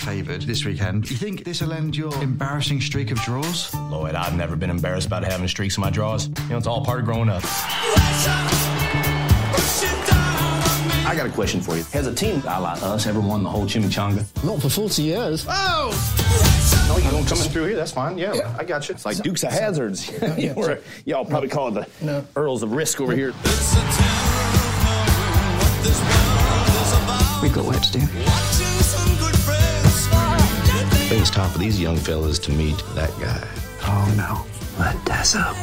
favoured 0.00 0.42
this 0.42 0.64
weekend. 0.64 1.10
You 1.10 1.16
think 1.16 1.44
this 1.44 1.60
will 1.60 1.72
end 1.72 1.96
your 1.96 2.12
embarrassing 2.22 2.80
streak 2.80 3.10
of 3.10 3.18
draws? 3.20 3.72
Lloyd, 3.74 4.14
I've 4.14 4.34
never 4.36 4.56
been 4.56 4.70
embarrassed 4.70 5.06
about 5.06 5.24
having 5.24 5.46
streaks 5.46 5.76
in 5.76 5.82
my 5.82 5.90
draws. 5.90 6.28
You 6.28 6.34
know, 6.50 6.58
it's 6.58 6.66
all 6.66 6.84
part 6.84 7.00
of 7.00 7.04
growing 7.04 7.28
up. 7.28 7.42
I 11.06 11.14
got 11.16 11.26
a 11.26 11.30
question 11.30 11.60
for 11.60 11.76
you. 11.76 11.82
Has 11.92 12.06
a 12.06 12.14
team 12.14 12.40
a 12.46 12.60
la 12.60 12.72
us 12.72 13.06
ever 13.06 13.20
won 13.20 13.42
the 13.42 13.50
whole 13.50 13.66
chimichanga? 13.66 14.24
Not 14.44 14.62
for 14.62 14.68
40 14.68 15.02
years. 15.02 15.44
Oh! 15.48 16.86
No, 16.88 16.96
you 16.96 17.10
don't 17.10 17.26
coming 17.26 17.44
through 17.44 17.66
here. 17.66 17.76
That's 17.76 17.92
fine. 17.92 18.16
Yeah, 18.18 18.54
I 18.58 18.64
got 18.64 18.88
you. 18.88 18.94
It's 18.94 19.04
like 19.04 19.18
Dukes 19.18 19.42
of 19.44 19.52
Hazards. 19.52 20.10
Yeah. 20.36 20.54
Or, 20.56 20.78
y'all 21.04 21.24
probably 21.24 21.48
call 21.48 21.76
it 21.76 21.86
the 22.00 22.24
Earls 22.36 22.62
of 22.62 22.72
Risk 22.72 23.00
over 23.00 23.12
here. 23.12 23.32
We 27.42 27.48
got 27.48 27.64
work 27.64 27.82
to 27.82 27.92
do. 27.92 28.69
I 31.10 31.14
think 31.14 31.22
it's 31.22 31.30
time 31.32 31.50
for 31.50 31.58
these 31.58 31.80
young 31.80 31.96
fellas 31.96 32.38
to 32.38 32.52
meet 32.52 32.78
that 32.94 33.10
guy. 33.18 33.44
Oh 33.82 34.14
no. 34.16 34.46
Let 34.78 35.04
that's 35.04 35.34
up. 35.34 35.56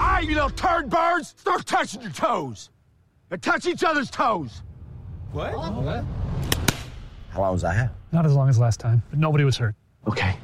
Hey, 0.00 0.26
you 0.26 0.34
little 0.34 0.50
turd 0.50 0.90
birds! 0.90 1.32
Start 1.36 1.64
touching 1.64 2.02
your 2.02 2.10
toes! 2.10 2.70
And 3.30 3.40
touch 3.40 3.66
each 3.66 3.84
other's 3.84 4.10
toes! 4.10 4.62
What? 5.30 5.52
How 5.52 7.40
long 7.40 7.52
was 7.52 7.62
I 7.62 7.72
have? 7.74 7.92
Not 8.10 8.26
as 8.26 8.34
long 8.34 8.48
as 8.48 8.58
last 8.58 8.80
time, 8.80 9.00
but 9.10 9.20
nobody 9.20 9.44
was 9.44 9.56
hurt. 9.56 9.76
Okay. 10.08 10.34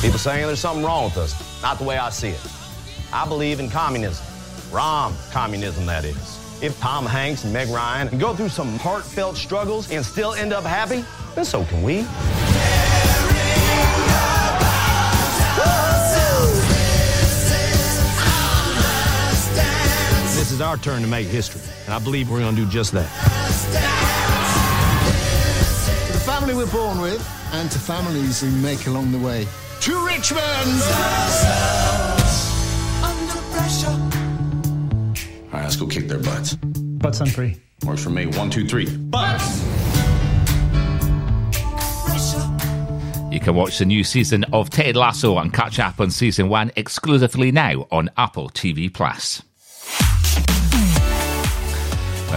People 0.00 0.18
saying 0.18 0.46
there's 0.46 0.60
something 0.60 0.82
wrong 0.82 1.04
with 1.04 1.18
us. 1.18 1.62
Not 1.62 1.76
the 1.76 1.84
way 1.84 1.98
I 1.98 2.08
see 2.08 2.28
it. 2.28 2.40
I 3.12 3.28
believe 3.28 3.60
in 3.60 3.68
communism. 3.68 4.24
Rom 4.70 5.14
communism, 5.30 5.86
that 5.86 6.04
is. 6.04 6.62
If 6.62 6.78
Tom 6.80 7.04
Hanks 7.06 7.44
and 7.44 7.52
Meg 7.52 7.68
Ryan 7.68 8.08
can 8.08 8.18
go 8.18 8.34
through 8.34 8.48
some 8.48 8.78
heartfelt 8.78 9.36
struggles 9.36 9.90
and 9.90 10.04
still 10.04 10.34
end 10.34 10.52
up 10.52 10.64
happy, 10.64 11.04
then 11.34 11.44
so 11.44 11.64
can 11.64 11.82
we. 11.82 12.06
This 20.34 20.50
is 20.50 20.60
our 20.60 20.76
turn 20.76 21.02
to 21.02 21.08
make 21.08 21.26
history, 21.26 21.60
and 21.84 21.94
I 21.94 21.98
believe 21.98 22.30
we're 22.30 22.40
going 22.40 22.56
to 22.56 22.64
do 22.64 22.70
just 22.70 22.92
that. 22.92 23.10
To 26.06 26.12
the 26.12 26.20
family 26.20 26.54
we're 26.54 26.66
born 26.70 27.00
with, 27.00 27.20
and 27.52 27.70
to 27.70 27.78
families 27.78 28.42
we 28.42 28.50
make 28.50 28.86
along 28.86 29.12
the 29.12 29.18
way. 29.18 29.46
To 29.82 30.06
Richmond! 30.06 30.42
All 33.02 33.12
right, 33.12 34.15
let's 35.66 35.74
go 35.74 35.84
kick 35.84 36.06
their 36.06 36.20
butts. 36.20 36.54
Butts 36.54 37.20
on 37.20 37.26
three. 37.26 37.56
Works 37.84 38.04
for 38.04 38.10
me. 38.10 38.26
One, 38.26 38.50
two, 38.50 38.68
three. 38.68 38.86
Butts! 38.88 39.64
You 43.32 43.40
can 43.40 43.56
watch 43.56 43.78
the 43.78 43.84
new 43.84 44.04
season 44.04 44.44
of 44.52 44.70
Ted 44.70 44.94
Lasso 44.94 45.36
and 45.38 45.52
catch 45.52 45.80
up 45.80 45.98
on 45.98 46.12
season 46.12 46.48
one 46.48 46.70
exclusively 46.76 47.50
now 47.50 47.88
on 47.90 48.10
Apple 48.16 48.48
TV 48.50 48.92
Plus. 48.92 49.42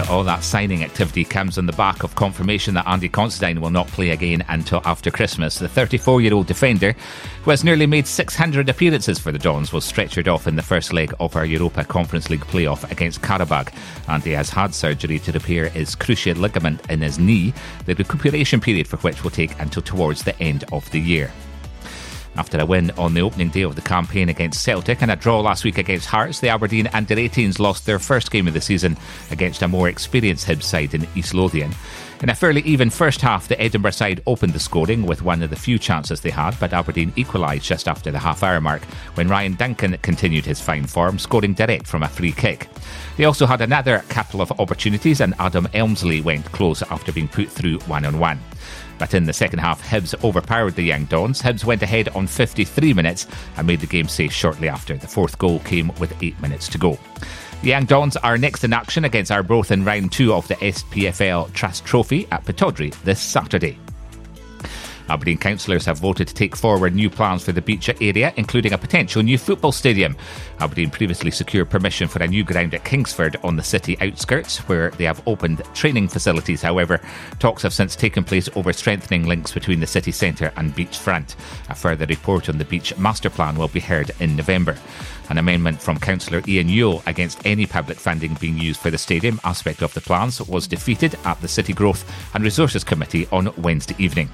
All 0.08 0.24
that 0.24 0.42
signing 0.42 0.82
activity 0.84 1.24
comes 1.24 1.58
on 1.58 1.66
the 1.66 1.72
back 1.72 2.02
of 2.02 2.14
confirmation 2.14 2.74
that 2.74 2.86
Andy 2.86 3.08
Considine 3.08 3.60
will 3.60 3.70
not 3.70 3.86
play 3.88 4.10
again 4.10 4.44
until 4.48 4.80
after 4.84 5.10
Christmas. 5.10 5.58
The 5.58 5.68
34 5.68 6.20
year 6.20 6.34
old 6.34 6.46
defender, 6.46 6.94
who 7.42 7.50
has 7.50 7.64
nearly 7.64 7.86
made 7.86 8.06
600 8.06 8.68
appearances 8.68 9.18
for 9.18 9.32
the 9.32 9.38
Dons, 9.38 9.72
was 9.72 9.90
stretchered 9.90 10.32
off 10.32 10.46
in 10.46 10.56
the 10.56 10.62
first 10.62 10.92
leg 10.92 11.12
of 11.20 11.36
our 11.36 11.44
Europa 11.44 11.84
Conference 11.84 12.30
League 12.30 12.44
playoff 12.44 12.90
against 12.90 13.22
Qarabag. 13.22 13.74
Andy 14.08 14.32
has 14.32 14.50
had 14.50 14.74
surgery 14.74 15.18
to 15.18 15.32
repair 15.32 15.68
his 15.68 15.94
cruciate 15.94 16.38
ligament 16.38 16.88
in 16.90 17.00
his 17.00 17.18
knee, 17.18 17.52
the 17.86 17.94
recuperation 17.94 18.60
period 18.60 18.88
for 18.88 18.96
which 18.98 19.22
will 19.22 19.30
take 19.30 19.58
until 19.60 19.82
towards 19.82 20.22
the 20.22 20.38
end 20.40 20.64
of 20.72 20.90
the 20.90 21.00
year. 21.00 21.30
After 22.36 22.58
a 22.58 22.66
win 22.66 22.90
on 22.92 23.14
the 23.14 23.22
opening 23.22 23.48
day 23.48 23.62
of 23.62 23.74
the 23.74 23.82
campaign 23.82 24.28
against 24.28 24.62
Celtic 24.62 25.02
and 25.02 25.10
a 25.10 25.16
draw 25.16 25.40
last 25.40 25.64
week 25.64 25.78
against 25.78 26.06
Hearts, 26.06 26.40
the 26.40 26.48
Aberdeen 26.48 26.88
under 26.92 27.16
18s 27.16 27.58
lost 27.58 27.86
their 27.86 27.98
first 27.98 28.30
game 28.30 28.46
of 28.46 28.54
the 28.54 28.60
season 28.60 28.96
against 29.30 29.62
a 29.62 29.68
more 29.68 29.88
experienced 29.88 30.46
Hibs 30.46 30.62
side 30.62 30.94
in 30.94 31.06
East 31.14 31.34
Lothian. 31.34 31.72
In 32.22 32.28
a 32.28 32.34
fairly 32.34 32.60
even 32.62 32.90
first 32.90 33.22
half, 33.22 33.48
the 33.48 33.58
Edinburgh 33.58 33.92
side 33.92 34.20
opened 34.26 34.52
the 34.52 34.60
scoring 34.60 35.06
with 35.06 35.22
one 35.22 35.42
of 35.42 35.48
the 35.48 35.56
few 35.56 35.78
chances 35.78 36.20
they 36.20 36.28
had, 36.28 36.54
but 36.60 36.74
Aberdeen 36.74 37.14
equalised 37.16 37.64
just 37.64 37.88
after 37.88 38.10
the 38.10 38.18
half 38.18 38.42
hour 38.42 38.60
mark 38.60 38.82
when 39.14 39.26
Ryan 39.26 39.54
Duncan 39.54 39.96
continued 40.02 40.44
his 40.44 40.60
fine 40.60 40.86
form, 40.86 41.18
scoring 41.18 41.54
direct 41.54 41.86
from 41.86 42.02
a 42.02 42.08
free 42.08 42.32
kick. 42.32 42.68
They 43.16 43.24
also 43.24 43.46
had 43.46 43.62
another 43.62 44.04
couple 44.10 44.42
of 44.42 44.52
opportunities, 44.60 45.22
and 45.22 45.32
Adam 45.38 45.66
Elmsley 45.72 46.20
went 46.20 46.44
close 46.52 46.82
after 46.82 47.10
being 47.10 47.26
put 47.26 47.48
through 47.48 47.78
one 47.80 48.04
on 48.04 48.18
one. 48.18 48.38
But 48.98 49.14
in 49.14 49.24
the 49.24 49.32
second 49.32 49.60
half, 49.60 49.82
Hibs 49.82 50.14
overpowered 50.22 50.74
the 50.74 50.82
Young 50.82 51.06
Dons. 51.06 51.40
Hibs 51.40 51.64
went 51.64 51.80
ahead 51.80 52.10
on 52.10 52.26
53 52.26 52.92
minutes 52.92 53.28
and 53.56 53.66
made 53.66 53.80
the 53.80 53.86
game 53.86 54.08
safe 54.08 54.32
shortly 54.32 54.68
after. 54.68 54.94
The 54.94 55.08
fourth 55.08 55.38
goal 55.38 55.60
came 55.60 55.90
with 55.98 56.22
eight 56.22 56.38
minutes 56.42 56.68
to 56.68 56.76
go. 56.76 56.98
The 57.62 57.78
Dons 57.84 58.16
are 58.16 58.38
next 58.38 58.64
in 58.64 58.72
action 58.72 59.04
against 59.04 59.30
Arbroath 59.30 59.70
in 59.70 59.84
round 59.84 60.12
two 60.12 60.32
of 60.32 60.48
the 60.48 60.54
SPFL 60.54 61.52
Trust 61.52 61.84
Trophy 61.84 62.26
at 62.30 62.42
Pittodrie 62.46 62.94
this 63.02 63.20
Saturday. 63.20 63.78
Aberdeen 65.10 65.38
councillors 65.38 65.84
have 65.86 65.98
voted 65.98 66.28
to 66.28 66.34
take 66.34 66.54
forward 66.54 66.94
new 66.94 67.10
plans 67.10 67.42
for 67.42 67.52
the 67.52 67.60
beach 67.60 67.90
area, 68.00 68.32
including 68.36 68.72
a 68.72 68.78
potential 68.78 69.22
new 69.22 69.36
football 69.36 69.72
stadium. 69.72 70.16
Aberdeen 70.60 70.88
previously 70.88 71.32
secured 71.32 71.68
permission 71.68 72.06
for 72.06 72.22
a 72.22 72.28
new 72.28 72.44
ground 72.44 72.74
at 72.74 72.84
Kingsford 72.84 73.36
on 73.42 73.56
the 73.56 73.62
city 73.62 74.00
outskirts, 74.00 74.58
where 74.68 74.90
they 74.92 75.04
have 75.04 75.26
opened 75.26 75.62
training 75.74 76.08
facilities. 76.08 76.62
However, 76.62 77.00
talks 77.40 77.62
have 77.62 77.74
since 77.74 77.96
taken 77.96 78.22
place 78.22 78.48
over 78.54 78.72
strengthening 78.72 79.26
links 79.26 79.52
between 79.52 79.80
the 79.80 79.86
city 79.86 80.12
centre 80.12 80.52
and 80.56 80.74
beachfront. 80.76 81.34
A 81.68 81.74
further 81.74 82.06
report 82.06 82.48
on 82.48 82.58
the 82.58 82.64
beach 82.64 82.96
master 82.96 83.30
plan 83.30 83.56
will 83.56 83.68
be 83.68 83.80
heard 83.80 84.12
in 84.20 84.36
November. 84.36 84.76
An 85.28 85.38
amendment 85.38 85.80
from 85.80 85.98
Councillor 85.98 86.42
Ian 86.46 86.68
Yuill 86.68 87.06
against 87.06 87.44
any 87.44 87.66
public 87.66 87.98
funding 87.98 88.34
being 88.34 88.58
used 88.58 88.80
for 88.80 88.90
the 88.90 88.98
stadium 88.98 89.40
aspect 89.44 89.82
of 89.82 89.94
the 89.94 90.00
plans 90.00 90.40
was 90.42 90.66
defeated 90.66 91.16
at 91.24 91.40
the 91.40 91.48
City 91.48 91.72
Growth 91.72 92.04
and 92.34 92.42
Resources 92.42 92.84
Committee 92.84 93.28
on 93.32 93.52
Wednesday 93.56 93.94
evening. 93.98 94.28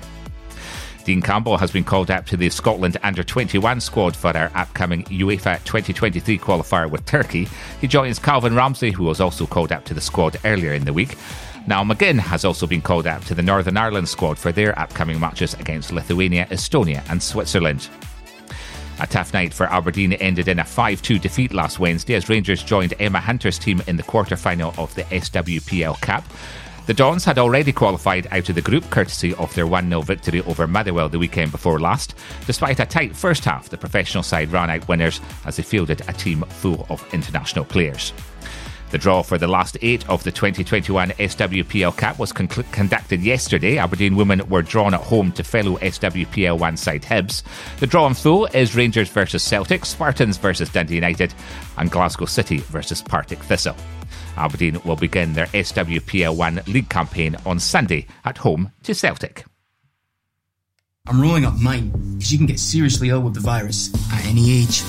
Dean 1.07 1.23
Campbell 1.23 1.57
has 1.57 1.71
been 1.71 1.85
called 1.85 2.11
up 2.11 2.27
to 2.27 2.37
the 2.37 2.51
Scotland 2.51 2.97
under 3.05 3.23
21 3.23 3.81
squad 3.81 4.17
for 4.17 4.37
our 4.37 4.51
upcoming 4.57 5.05
UEFA 5.05 5.63
2023 5.63 6.37
qualifier 6.37 6.91
with 6.91 7.07
Turkey. 7.07 7.47
He 7.81 7.87
joins 7.87 8.19
Calvin 8.19 8.57
Ramsey, 8.57 8.91
who 8.91 9.05
was 9.05 9.21
also 9.21 9.47
called 9.47 9.71
up 9.71 9.85
to 9.85 9.95
the 9.95 10.01
squad 10.01 10.37
earlier 10.45 10.73
in 10.73 10.85
the 10.85 10.93
week. 10.93 11.17
Niall 11.69 11.85
McGinn 11.85 12.19
has 12.19 12.45
also 12.45 12.67
been 12.67 12.83
called 12.83 13.07
up 13.07 13.25
to 13.27 13.37
the 13.37 13.43
Northern 13.43 13.77
Ireland 13.77 14.09
squad 14.09 14.37
for 14.37 14.51
their 14.51 14.77
upcoming 14.77 15.21
matches 15.21 15.55
against 15.55 15.93
Lithuania, 15.93 16.47
Estonia, 16.47 17.09
and 17.09 17.23
Switzerland. 17.23 17.89
A 18.99 19.07
tough 19.07 19.33
night 19.33 19.55
for 19.55 19.67
Aberdeen 19.67 20.15
ended 20.15 20.49
in 20.49 20.59
a 20.59 20.65
5 20.65 21.03
2 21.03 21.21
defeat 21.21 21.55
last 21.55 21.79
Wednesday 21.79 22.15
as 22.15 22.29
Rangers 22.29 22.65
joined 22.65 22.95
Emma 22.99 23.21
Hunter's 23.21 23.61
team 23.61 23.81
in 23.87 23.97
the 23.97 24.03
quarter 24.03 24.35
final 24.35 24.75
of 24.77 24.93
the 24.97 25.05
SWPL 25.05 26.01
Cup. 26.01 26.25
The 26.87 26.95
Dons 26.95 27.25
had 27.25 27.37
already 27.37 27.73
qualified 27.73 28.29
out 28.31 28.49
of 28.49 28.55
the 28.55 28.63
group 28.63 28.89
courtesy 28.91 29.35
of 29.35 29.53
their 29.55 29.67
1 29.67 29.89
0 29.89 30.03
victory 30.03 30.41
over 30.43 30.69
Motherwell 30.69 31.09
the 31.09 31.19
weekend 31.19 31.51
before 31.51 31.81
last. 31.81 32.15
Despite 32.47 32.79
a 32.79 32.87
tight 32.87 33.17
first 33.17 33.45
half, 33.45 33.69
the 33.69 33.77
professional 33.77 34.23
side 34.23 34.53
ran 34.53 34.71
out 34.71 34.87
winners 34.87 35.21
as 35.45 35.57
they 35.57 35.65
fielded 35.65 36.03
a 36.07 36.13
team 36.13 36.43
full 36.43 36.87
of 36.89 37.05
international 37.13 37.65
players. 37.65 38.13
The 38.91 38.99
draw 38.99 39.23
for 39.23 39.37
the 39.37 39.49
last 39.49 39.77
eight 39.83 40.09
of 40.09 40.23
the 40.23 40.31
2021 40.31 41.11
SWPL 41.11 41.97
Cup 41.97 42.19
was 42.19 42.33
con- 42.33 42.47
conducted 42.47 43.21
yesterday. 43.21 43.79
Aberdeen 43.79 44.15
women 44.15 44.49
were 44.49 44.63
drawn 44.63 44.95
at 44.95 45.01
home 45.01 45.33
to 45.33 45.43
fellow 45.43 45.77
SWPL 45.79 46.59
one 46.59 46.77
side 46.77 47.03
Hibs. 47.03 47.43
The 47.81 47.87
draw 47.87 48.07
in 48.07 48.15
full 48.15 48.47
is 48.47 48.77
Rangers 48.77 49.09
versus 49.09 49.43
Celtic, 49.43 49.85
Spartans 49.85 50.37
versus 50.39 50.69
Dundee 50.71 50.95
United, 50.95 51.35
and 51.79 51.91
Glasgow 51.91 52.27
City 52.27 52.59
versus 52.59 53.03
Partick 53.03 53.41
Thistle. 53.41 53.77
Aberdeen 54.37 54.81
will 54.85 54.97
begin 54.97 55.33
their 55.33 55.47
SWPL 55.47 56.37
1 56.37 56.63
league 56.69 56.89
campaign 56.89 57.37
on 57.45 57.59
Sunday 57.59 58.07
at 58.25 58.39
home 58.39 58.71
to 58.85 58.95
Celtic. 58.95 59.45
I'm 61.09 61.21
rolling 61.21 61.45
up 61.45 61.55
mine 61.55 61.91
because 61.91 62.33
you 62.33 62.39
can 62.39 62.47
get 62.47 62.59
seriously 62.59 63.11
ill 63.11 63.21
with 63.21 63.35
the 63.35 63.41
virus 63.41 63.95
at 64.13 64.27
any 64.27 64.63
age. 64.63 64.83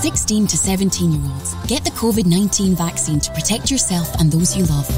16 0.00 0.46
to 0.46 0.56
17 0.58 1.12
year 1.12 1.32
olds, 1.32 1.54
get 1.66 1.82
the 1.82 1.90
COVID 1.90 2.26
19 2.26 2.76
vaccine 2.76 3.18
to 3.18 3.32
protect 3.32 3.70
yourself 3.70 4.14
and 4.20 4.30
those 4.30 4.56
you 4.56 4.64
love. 4.66 4.88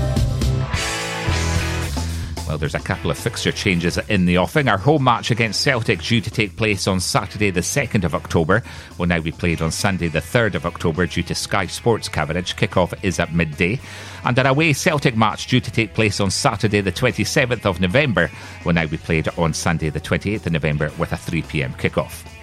Well, 2.48 2.58
there's 2.58 2.74
a 2.74 2.80
couple 2.80 3.10
of 3.10 3.18
fixture 3.18 3.52
changes 3.52 3.98
in 4.08 4.24
the 4.24 4.38
offing. 4.38 4.68
Our 4.68 4.78
home 4.78 5.04
match 5.04 5.30
against 5.30 5.60
Celtic, 5.60 6.02
due 6.02 6.22
to 6.22 6.30
take 6.30 6.56
place 6.56 6.88
on 6.88 6.98
Saturday, 6.98 7.50
the 7.50 7.60
2nd 7.60 8.04
of 8.04 8.14
October, 8.14 8.62
will 8.96 9.06
now 9.06 9.20
be 9.20 9.32
played 9.32 9.60
on 9.60 9.70
Sunday, 9.70 10.08
the 10.08 10.20
3rd 10.20 10.54
of 10.54 10.64
October, 10.64 11.06
due 11.06 11.22
to 11.24 11.34
Sky 11.34 11.66
Sports 11.66 12.08
coverage. 12.08 12.56
Kickoff 12.56 12.94
is 13.04 13.20
at 13.20 13.34
midday. 13.34 13.78
And 14.24 14.38
an 14.38 14.46
away 14.46 14.72
Celtic 14.72 15.14
match, 15.14 15.46
due 15.46 15.60
to 15.60 15.70
take 15.70 15.92
place 15.92 16.20
on 16.20 16.30
Saturday, 16.30 16.80
the 16.80 16.90
27th 16.90 17.66
of 17.66 17.80
November, 17.80 18.30
will 18.64 18.72
now 18.72 18.86
be 18.86 18.96
played 18.96 19.28
on 19.36 19.52
Sunday, 19.52 19.90
the 19.90 20.00
28th 20.00 20.46
of 20.46 20.52
November, 20.52 20.90
with 20.98 21.12
a 21.12 21.18
3 21.18 21.42
pm 21.42 21.74
kickoff. 21.74 22.37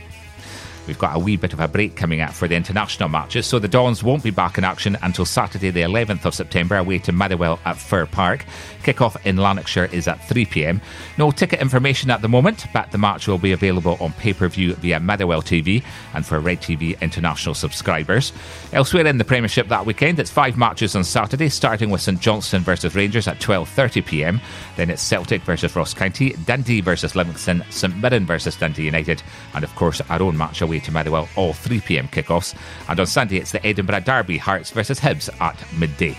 We've 0.88 1.00
got 1.00 1.16
a 1.16 1.20
wee 1.20 1.36
bit 1.36 1.54
of 1.54 1.60
a 1.60 1.68
break 1.68 1.96
coming 1.96 2.22
up 2.22 2.32
for 2.32 2.48
the 2.48 2.56
international 2.56 3.10
matches, 3.10 3.48
so 3.48 3.58
the 3.58 3.68
Dons 3.68 4.04
won't 4.04 4.24
be 4.24 4.30
back 4.30 4.58
in 4.58 4.64
action 4.64 4.98
until 5.02 5.26
Saturday, 5.26 5.72
the 5.72 5.82
11th 5.82 6.26
of 6.26 6.36
September, 6.36 6.76
away 6.78 7.00
to 7.00 7.12
Motherwell 7.12 7.60
at 7.66 7.78
Fir 7.78 8.06
Park. 8.06 8.46
Kickoff 8.84 9.18
in 9.26 9.38
Lanarkshire 9.38 9.86
is 9.86 10.08
at 10.08 10.24
3 10.28 10.46
pm. 10.46 10.82
No 11.18 11.32
ticket 11.32 11.60
information 11.60 12.12
at 12.12 12.22
the 12.22 12.30
moment, 12.30 12.66
but 12.72 12.92
the 12.92 13.00
match 13.00 13.28
will 13.28 13.40
be 13.40 13.52
available 13.52 13.98
on 14.00 14.14
pay 14.14 14.34
per 14.34 14.48
view 14.48 14.76
via 14.76 15.00
Motherwell 15.00 15.42
TV 15.42 15.84
and 16.14 16.24
for 16.24 16.40
Red 16.40 16.62
TV 16.62 17.00
international 17.02 17.56
subscribers. 17.56 18.32
Elsewhere 18.72 19.08
in 19.08 19.18
the 19.18 19.26
Premiership 19.26 19.68
that 19.70 19.86
weekend, 19.86 20.20
it's 20.20 20.30
five 20.30 20.56
matches 20.56 20.96
on 20.96 21.04
Saturday, 21.04 21.50
starting 21.50 21.90
with 21.90 22.02
St 22.02 22.20
Johnstone 22.20 22.62
versus 22.62 22.96
Rangers 22.96 23.28
at 23.28 23.40
12:30 23.40 24.06
pm. 24.06 24.42
Then 24.76 24.92
it's 24.92 25.02
Celtic 25.02 25.42
versus 25.42 25.76
Ross 25.76 25.96
County, 25.96 26.36
Dundee 26.46 26.82
versus 26.82 27.16
Livingston, 27.16 27.64
St 27.72 27.96
Mirren 27.98 28.26
versus 28.26 28.56
Dundee 28.56 28.84
United, 28.84 29.24
and 29.56 29.64
of 29.64 29.74
course 29.76 30.02
our 30.10 30.22
own 30.22 30.38
match 30.38 30.62
away 30.62 30.75
to 30.82 30.92
Motherwell, 30.92 31.30
all 31.36 31.54
3 31.54 31.82
pm 31.82 32.08
kickoffs. 32.08 32.56
And 32.88 33.00
on 33.00 33.06
Sunday, 33.06 33.38
it's 33.38 33.52
the 33.52 33.66
Edinburgh 33.66 34.02
Derby, 34.02 34.38
Hearts 34.38 34.72
versus 34.72 35.00
Hibs 35.00 35.30
at 35.42 35.58
midday. 35.78 36.18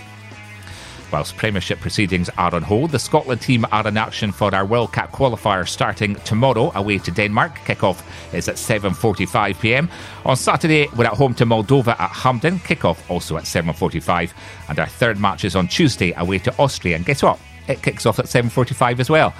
Whilst 1.09 1.37
Premiership 1.37 1.79
proceedings 1.79 2.29
are 2.37 2.53
on 2.53 2.63
hold, 2.63 2.91
the 2.91 2.99
Scotland 2.99 3.39
team 3.39 3.65
are 3.71 3.87
in 3.87 3.95
action 3.95 4.33
for 4.33 4.53
our 4.53 4.65
World 4.65 4.91
Cup 4.91 5.11
qualifier 5.13 5.65
starting 5.65 6.15
tomorrow 6.25 6.69
away 6.75 6.97
to 6.97 7.11
Denmark. 7.11 7.59
Kickoff 7.59 8.03
is 8.33 8.49
at 8.49 8.55
7:45 8.55 9.59
p.m. 9.61 9.89
On 10.25 10.35
Saturday, 10.35 10.87
we're 10.97 11.05
at 11.05 11.13
home 11.13 11.33
to 11.35 11.45
Moldova 11.45 11.97
at 11.97 12.11
Hampden. 12.11 12.59
Kickoff 12.59 13.09
also 13.09 13.37
at 13.37 13.45
7:45, 13.45 14.33
and 14.67 14.79
our 14.79 14.87
third 14.87 15.17
match 15.17 15.45
is 15.45 15.55
on 15.55 15.69
Tuesday 15.69 16.11
away 16.17 16.39
to 16.39 16.53
Austria. 16.59 16.97
And 16.97 17.05
guess 17.05 17.23
what? 17.23 17.39
It 17.69 17.81
kicks 17.81 18.05
off 18.05 18.19
at 18.19 18.25
7:45 18.25 18.99
as 18.99 19.09
well. 19.09 19.33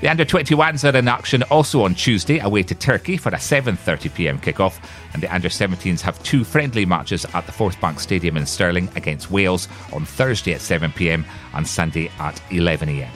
The 0.00 0.08
under 0.08 0.24
21s 0.24 0.90
are 0.90 0.96
in 0.96 1.08
action 1.08 1.42
also 1.44 1.82
on 1.82 1.94
Tuesday 1.94 2.38
away 2.38 2.62
to 2.62 2.74
Turkey 2.74 3.18
for 3.18 3.28
a 3.28 3.32
7:30 3.32 4.14
p.m. 4.14 4.40
kickoff, 4.40 4.82
and 5.12 5.22
the 5.22 5.32
under 5.32 5.50
17s 5.50 6.00
have 6.00 6.22
two 6.22 6.42
friendly 6.42 6.86
matches 6.86 7.26
at 7.34 7.44
the 7.44 7.52
Forthbank 7.52 8.00
Stadium 8.00 8.38
in 8.38 8.46
Stirling 8.46 8.88
against 8.96 9.30
Wales 9.30 9.68
on 9.92 10.06
Thursday 10.06 10.54
at 10.54 10.62
7 10.62 10.90
p.m. 10.92 11.26
and 11.52 11.68
Sunday 11.68 12.10
at 12.18 12.40
11 12.50 12.88
a.m. 12.88 13.12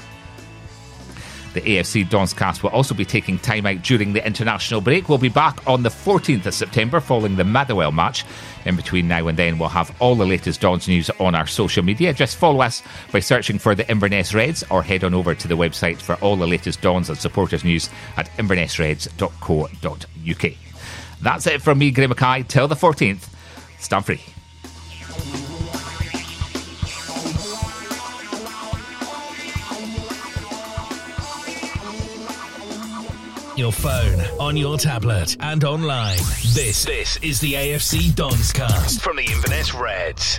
The 1.54 1.60
AFC 1.60 2.04
Donscast 2.04 2.64
will 2.64 2.70
also 2.70 2.94
be 2.94 3.04
taking 3.04 3.38
time 3.38 3.64
out 3.64 3.82
during 3.82 4.12
the 4.12 4.26
international 4.26 4.80
break. 4.80 5.08
We'll 5.08 5.18
be 5.18 5.28
back 5.28 5.64
on 5.68 5.84
the 5.84 5.88
14th 5.88 6.46
of 6.46 6.54
September 6.54 6.98
following 6.98 7.36
the 7.36 7.44
Motherwell 7.44 7.92
match. 7.92 8.24
In 8.64 8.74
between 8.74 9.06
now 9.06 9.28
and 9.28 9.38
then, 9.38 9.58
we'll 9.58 9.68
have 9.68 9.94
all 10.00 10.16
the 10.16 10.26
latest 10.26 10.60
Dons 10.60 10.88
news 10.88 11.10
on 11.20 11.36
our 11.36 11.46
social 11.46 11.84
media. 11.84 12.12
Just 12.12 12.36
follow 12.36 12.60
us 12.60 12.82
by 13.12 13.20
searching 13.20 13.60
for 13.60 13.76
the 13.76 13.88
Inverness 13.88 14.34
Reds 14.34 14.64
or 14.68 14.82
head 14.82 15.04
on 15.04 15.14
over 15.14 15.32
to 15.32 15.46
the 15.46 15.56
website 15.56 15.98
for 15.98 16.16
all 16.16 16.34
the 16.34 16.46
latest 16.46 16.80
Dons 16.80 17.08
and 17.08 17.18
supporters 17.18 17.62
news 17.62 17.88
at 18.16 18.28
invernessreds.co.uk. 18.36 20.52
That's 21.22 21.46
it 21.46 21.62
from 21.62 21.78
me, 21.78 21.92
Graeme 21.92 22.10
Mackay. 22.10 22.42
Till 22.48 22.66
the 22.66 22.74
14th, 22.74 23.28
stand 23.78 24.04
free. 24.04 24.33
Your 33.64 33.72
phone, 33.72 34.20
on 34.38 34.58
your 34.58 34.76
tablet, 34.76 35.38
and 35.40 35.64
online. 35.64 36.18
This, 36.52 36.84
this 36.84 37.16
is 37.22 37.40
the 37.40 37.54
AFC 37.54 38.10
Donscast 38.10 39.00
from 39.00 39.16
the 39.16 39.24
Inverness 39.24 39.72
Reds. 39.72 40.38